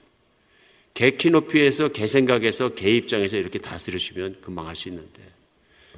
개키 0.94 1.32
높이에서 1.32 1.88
개 1.90 2.06
생각에서 2.08 2.70
개 2.70 2.92
입장에서 2.96 3.38
이렇게 3.38 3.60
다스려주면 3.60 4.38
금방 4.42 4.68
할 4.68 4.76
수 4.76 4.90
있는데 4.90 5.22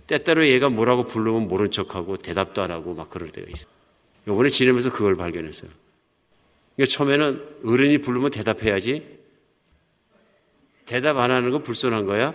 때때로 0.07 0.47
얘가 0.47 0.69
뭐라고 0.69 1.03
부르면 1.05 1.47
모른 1.47 1.71
척하고 1.71 2.17
대답도 2.17 2.61
안 2.61 2.71
하고 2.71 2.93
막 2.93 3.09
그럴 3.09 3.29
때가 3.29 3.47
있어요. 3.49 3.71
요번에 4.27 4.49
지내면서 4.49 4.91
그걸 4.91 5.15
발견했어요. 5.15 5.69
그러니까 6.75 6.95
처음에는 6.95 7.43
어른이 7.65 7.97
부르면 7.99 8.31
대답해야지. 8.31 9.15
대답 10.85 11.17
안 11.17 11.31
하는 11.31 11.49
건 11.51 11.63
불순한 11.63 12.05
거야? 12.05 12.33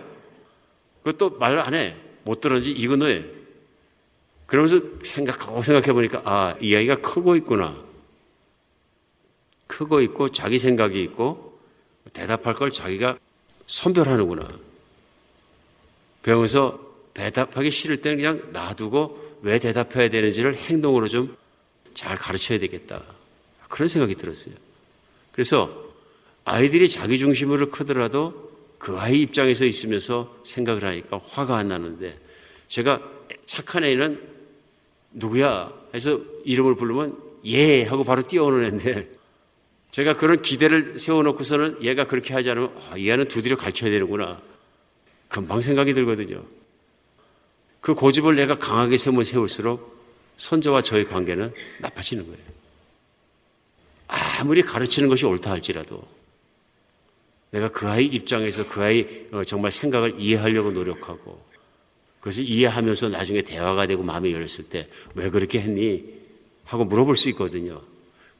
그것도 1.05 1.39
말 1.39 1.57
안 1.59 1.75
해. 1.75 1.97
못 2.25 2.41
들었는지 2.41 2.73
이건 2.73 3.03
왜? 3.03 3.25
그러면서 4.47 4.81
생각하고 5.03 5.63
생각해 5.63 5.93
보니까 5.93 6.23
아, 6.25 6.57
이 6.61 6.75
아이가 6.75 6.97
크고 6.97 7.37
있구나. 7.37 7.83
크고 9.69 10.01
있고 10.03 10.29
자기 10.29 10.59
생각이 10.59 11.01
있고 11.05 11.50
대답할 12.13 12.55
걸 12.55 12.71
자기가 12.71 13.19
선별하는구나. 13.67 14.49
배우면서 16.23 16.81
대답하기 17.15 17.71
싫을 17.71 18.03
때는 18.03 18.19
그냥 18.19 18.53
놔두고 18.53 19.39
왜 19.43 19.59
대답해야 19.59 20.09
되는지를 20.09 20.57
행동으로 20.57 21.09
좀 21.09 21.41
잘 21.95 22.17
가르쳐야 22.17 22.59
되겠다. 22.59 23.03
그런 23.69 23.89
생각이 23.89 24.15
들었어요. 24.15 24.55
그래서 25.33 25.71
아이들이 26.45 26.89
자기 26.89 27.19
중심으로 27.19 27.71
크더라도 27.71 28.51
그 28.79 28.99
아이 28.99 29.21
입장에서 29.21 29.65
있으면서 29.65 30.35
생각을 30.45 30.85
하니까 30.85 31.21
화가 31.29 31.57
안 31.57 31.69
나는데 31.69 32.19
제가 32.69 33.01
착한 33.45 33.85
애는 33.85 34.21
누구야 35.13 35.73
해서 35.95 36.21
이름을 36.45 36.77
부르면 36.77 37.17
예 37.45 37.85
하고 37.85 38.05
바로 38.05 38.23
뛰어오는 38.23 38.65
애인데 38.65 39.11
제가 39.91 40.15
그런 40.17 40.41
기대를 40.41 40.99
세워놓고서는 40.99 41.83
얘가 41.83 42.07
그렇게 42.07 42.33
하지 42.33 42.51
않으면 42.51 42.73
아, 42.91 42.99
얘는 42.99 43.29
두드려 43.29 43.57
가르쳐야 43.57 43.91
되는구나. 43.91 44.41
금방 45.29 45.61
생각이 45.61 45.95
들거든요. 45.95 46.45
그 47.81 47.95
고집을 47.95 48.37
내가 48.37 48.59
강하게 48.59 48.97
세우면 48.97 49.25
세울수록 49.25 49.99
손자와 50.37 50.83
저의 50.83 51.07
관계는 51.07 51.53
나빠지는 51.81 52.25
거예요. 52.27 52.45
아무리 54.41 54.63
가르치는 54.63 55.09
것이 55.09 55.27
옳다 55.27 55.51
할지라도 55.51 56.03
내가 57.51 57.69
그 57.71 57.89
아이 57.89 58.07
입장에서 58.07 58.67
그 58.69 58.83
아이 58.83 59.27
어, 59.33 59.45
정말 59.45 59.71
생각을 59.71 60.15
이해하려고 60.19 60.71
노력하고 60.71 61.45
그것을 62.21 62.45
이해하면서 62.45 63.09
나중에 63.09 63.43
대화가 63.43 63.87
되고 63.87 64.03
마음이 64.03 64.33
열렸을 64.33 64.65
때 64.69 64.89
왜 65.15 65.31
그렇게 65.31 65.61
했니? 65.61 66.21
하고 66.65 66.85
물어볼 66.85 67.17
수 67.17 67.29
있거든요. 67.31 67.83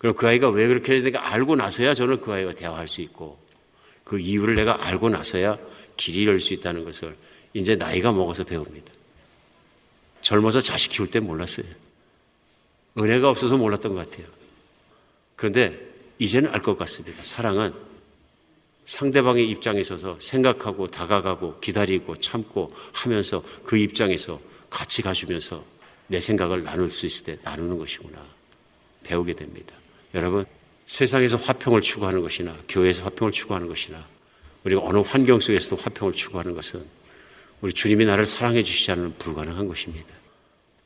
그럼 0.01 0.15
그 0.15 0.27
아이가 0.27 0.49
왜 0.49 0.67
그렇게 0.67 0.95
했는가 0.95 1.31
알고 1.31 1.57
나서야 1.57 1.93
저는 1.93 2.21
그 2.21 2.33
아이와 2.33 2.53
대화할 2.53 2.89
수 2.89 3.03
있고 3.03 3.39
그 4.03 4.19
이유를 4.19 4.55
내가 4.55 4.87
알고 4.87 5.11
나서야 5.11 5.59
길이 5.99 6.27
열릴 6.27 6.41
수 6.41 6.55
있다는 6.55 6.85
것을 6.87 7.15
이제 7.53 7.77
나이가 7.77 8.11
먹어서 8.11 8.45
배웁니다. 8.45 8.91
젊어서 10.23 10.63
자식 10.63 10.93
키울 10.93 11.11
때 11.11 11.21
몰랐어요. 11.21 11.67
은혜가 12.97 13.29
없어서 13.29 13.59
몰랐던 13.59 13.95
것 13.95 14.09
같아요. 14.09 14.27
그런데 15.37 15.79
이제는 16.19 16.51
알 16.51 16.63
것 16.63 16.79
같습니다. 16.79 17.23
사랑은 17.23 17.75
상대방의 18.87 19.51
입장에 19.51 19.81
있어서 19.81 20.17
생각하고 20.19 20.87
다가가고 20.87 21.61
기다리고 21.61 22.17
참고 22.17 22.75
하면서 22.93 23.45
그 23.65 23.77
입장에서 23.77 24.41
같이 24.71 25.03
가주면서 25.03 25.63
내 26.07 26.21
생각을 26.21 26.65
나눌 26.65 26.91
수 26.91 27.05
있을 27.05 27.27
때 27.27 27.39
나누는 27.43 27.77
것이구나. 27.79 28.25
배우게 29.05 29.35
됩니다. 29.35 29.80
여러분, 30.15 30.45
세상에서 30.87 31.37
화평을 31.37 31.81
추구하는 31.83 32.21
것이나 32.23 32.57
교회에서 32.69 33.05
화평을 33.05 33.33
추구하는 33.33 33.69
것이나 33.69 34.05
우리가 34.65 34.83
어느 34.85 34.99
환경 34.99 35.39
속에서도 35.39 35.81
화평을 35.83 36.15
추구하는 36.15 36.55
것은 36.55 36.85
우리 37.61 37.73
주님이 37.73 38.05
나를 38.07 38.27
사랑해 38.27 38.63
주시지 38.63 38.91
않으면 38.93 39.15
불가능한 39.19 39.69
것입니다. 39.69 40.13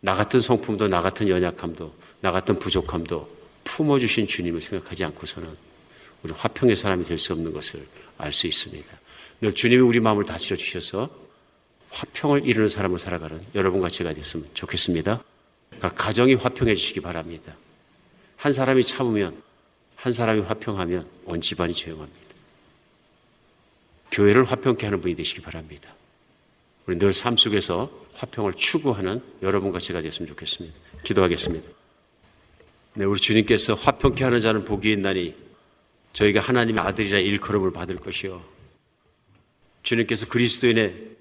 나 0.01 0.15
같은 0.15 0.41
성품도 0.41 0.89
나 0.89 1.01
같은 1.01 1.29
연약함도 1.29 1.95
나 2.21 2.33
같은 2.33 2.59
부족함도 2.59 3.35
품어 3.65 3.99
주신 3.99 4.27
주님을 4.27 4.61
생각하지 4.61 5.05
않고서는 5.05 5.49
우리 6.23 6.33
화평의 6.33 6.77
사람이 6.77 7.05
될 7.05 7.17
수 7.17 7.33
없는 7.33 7.53
것을 7.53 7.87
알 8.19 8.33
수 8.33 8.47
있습니다. 8.47 8.87
늘 9.41 9.53
주님이 9.53 9.83
우리 9.83 10.01
마음을 10.01 10.25
다스려 10.25 10.57
주셔서 10.57 11.09
화평을 11.91 12.47
이루는 12.47 12.69
사람을 12.69 12.99
살아가는 12.99 13.41
여러분과 13.55 13.89
제가 13.89 14.13
됐으면 14.13 14.49
좋겠습니다. 14.53 15.23
가정이 15.81 16.35
화평해 16.35 16.75
주시기 16.75 17.01
바랍니다. 17.01 17.57
한 18.45 18.53
사람이 18.53 18.85
참으면 18.85 19.43
한 19.97 20.13
사람이 20.13 20.43
화평하면 20.43 21.09
온 21.25 21.41
집안이 21.41 21.73
조용합니다. 21.73 22.21
교회를 24.13 24.45
화평케 24.45 24.85
하는 24.85 25.01
분이 25.01 25.15
되시기 25.15 25.41
바랍니다. 25.41 25.95
우리 26.85 26.99
늘 26.99 27.11
삶 27.13 27.39
속에서 27.39 27.91
화평을 28.13 28.53
추구하는 28.53 29.23
여러분과 29.41 29.79
제가 29.79 30.03
됐으면 30.03 30.29
좋겠습니다. 30.29 30.79
기도하겠습니다. 31.05 31.71
네, 32.97 33.07
우리 33.07 33.19
주님께서 33.19 33.73
화평케 33.73 34.23
하는 34.25 34.41
자는 34.41 34.67
복이 34.67 34.93
있나니 34.93 35.35
저희가 36.13 36.41
하나님의 36.41 36.85
아들이라 36.85 37.21
일컬음을 37.21 37.73
받을 37.73 37.97
것이요. 37.97 38.45
주님께서 39.85 40.29
그리스도인의 40.29 41.17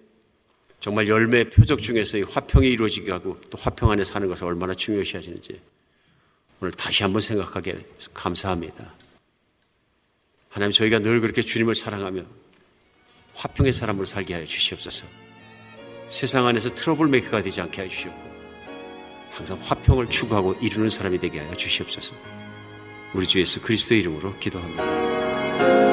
정말 0.81 1.07
열매 1.07 1.45
표적 1.45 1.81
중에서 1.81 2.17
이 2.17 2.23
화평이 2.23 2.67
이루어지게 2.69 3.13
하고 3.13 3.39
또 3.49 3.57
화평 3.57 3.91
안에 3.91 4.03
사는 4.03 4.27
것을 4.27 4.43
얼마나 4.43 4.73
중요시 4.73 5.15
하시는지 5.15 5.61
오늘 6.63 6.71
다시 6.71 7.03
한번 7.03 7.21
생각하게 7.21 7.75
감사합니다. 8.13 8.93
하나님 10.47 10.71
저희가 10.71 10.99
늘 10.99 11.19
그렇게 11.19 11.41
주님을 11.41 11.75
사랑하며 11.75 12.23
화평의 13.35 13.73
사람으로 13.73 14.05
살게 14.05 14.33
하여 14.33 14.45
주시옵소서. 14.45 15.05
세상 16.07 16.47
안에서 16.47 16.73
트러블 16.73 17.09
메이커가 17.09 17.41
되지 17.41 17.59
않게 17.59 17.81
하여 17.81 17.89
주시옵고 17.89 18.33
항상 19.31 19.59
화평을 19.61 20.09
추구하고 20.09 20.53
이루는 20.61 20.89
사람이 20.89 21.19
되게 21.19 21.39
하여 21.39 21.53
주시옵소서. 21.53 22.15
우리 23.13 23.27
주 23.27 23.41
예수 23.41 23.61
그리스도의 23.61 23.99
이름으로 23.99 24.39
기도합니다. 24.39 25.92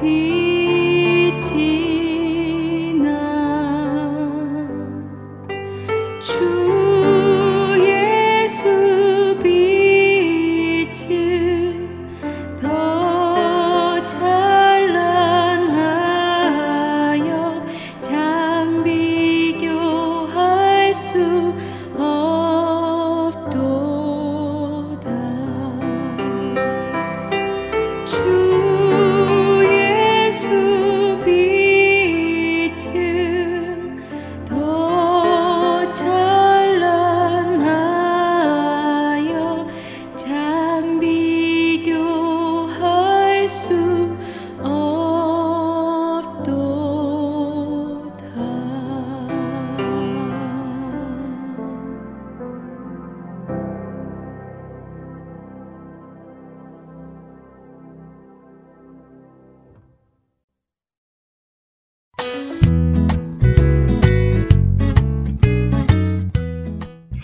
He 0.00 0.37